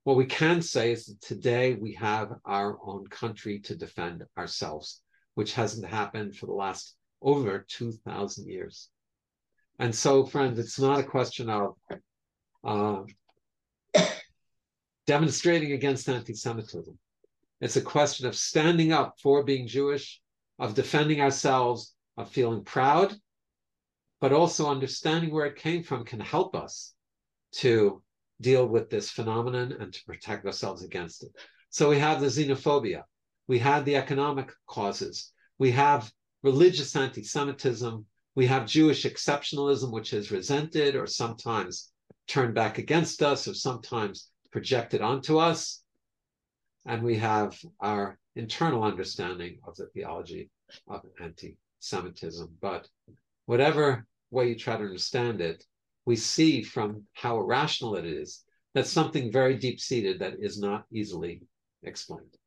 what 0.03 0.17
we 0.17 0.25
can 0.25 0.61
say 0.61 0.91
is 0.91 1.05
that 1.05 1.21
today 1.21 1.75
we 1.75 1.93
have 1.93 2.33
our 2.45 2.77
own 2.85 3.07
country 3.07 3.59
to 3.61 3.75
defend 3.75 4.23
ourselves, 4.37 5.01
which 5.35 5.53
hasn't 5.53 5.87
happened 5.87 6.35
for 6.35 6.47
the 6.47 6.53
last 6.53 6.95
over 7.21 7.65
2,000 7.69 8.47
years. 8.47 8.89
And 9.79 9.95
so, 9.95 10.25
friends, 10.25 10.59
it's 10.59 10.79
not 10.79 10.99
a 10.99 11.03
question 11.03 11.49
of 11.49 11.75
uh, 12.63 13.03
demonstrating 15.07 15.71
against 15.71 16.09
anti 16.09 16.33
Semitism. 16.33 16.97
It's 17.63 17.77
a 17.77 17.81
question 17.81 18.27
of 18.27 18.35
standing 18.35 18.91
up 18.91 19.21
for 19.21 19.41
being 19.41 19.67
Jewish, 19.67 20.19
of 20.59 20.73
defending 20.75 21.21
ourselves, 21.21 21.95
of 22.17 22.29
feeling 22.29 22.65
proud, 22.65 23.15
but 24.19 24.33
also 24.33 24.69
understanding 24.69 25.31
where 25.31 25.45
it 25.45 25.55
came 25.55 25.81
from 25.81 26.03
can 26.03 26.19
help 26.19 26.57
us 26.57 26.93
to 27.53 28.03
deal 28.41 28.67
with 28.67 28.89
this 28.89 29.09
phenomenon 29.09 29.77
and 29.79 29.93
to 29.93 30.03
protect 30.03 30.45
ourselves 30.45 30.83
against 30.83 31.23
it. 31.23 31.31
So 31.69 31.89
we 31.89 31.99
have 31.99 32.19
the 32.19 32.27
xenophobia, 32.27 33.03
we 33.47 33.59
have 33.59 33.85
the 33.85 33.95
economic 33.95 34.51
causes, 34.67 35.31
we 35.57 35.71
have 35.71 36.11
religious 36.41 36.93
anti 36.97 37.23
Semitism, 37.23 38.05
we 38.35 38.45
have 38.45 38.67
Jewish 38.67 39.05
exceptionalism, 39.05 39.89
which 39.89 40.11
is 40.11 40.31
resented 40.31 40.97
or 40.97 41.07
sometimes 41.07 41.93
turned 42.27 42.55
back 42.55 42.77
against 42.77 43.23
us 43.23 43.47
or 43.47 43.53
sometimes 43.53 44.27
projected 44.51 44.99
onto 44.99 45.37
us. 45.37 45.82
And 46.85 47.03
we 47.03 47.17
have 47.17 47.57
our 47.79 48.19
internal 48.35 48.83
understanding 48.83 49.59
of 49.65 49.75
the 49.75 49.87
theology 49.87 50.49
of 50.87 51.05
anti 51.19 51.57
Semitism. 51.79 52.57
But 52.61 52.87
whatever 53.45 54.05
way 54.31 54.49
you 54.49 54.55
try 54.55 54.77
to 54.77 54.83
understand 54.83 55.41
it, 55.41 55.65
we 56.05 56.15
see 56.15 56.63
from 56.63 57.03
how 57.13 57.37
irrational 57.37 57.95
it 57.95 58.05
is 58.05 58.43
that 58.73 58.87
something 58.87 59.31
very 59.31 59.57
deep 59.57 59.79
seated 59.79 60.19
that 60.19 60.39
is 60.39 60.59
not 60.59 60.85
easily 60.91 61.41
explained. 61.83 62.37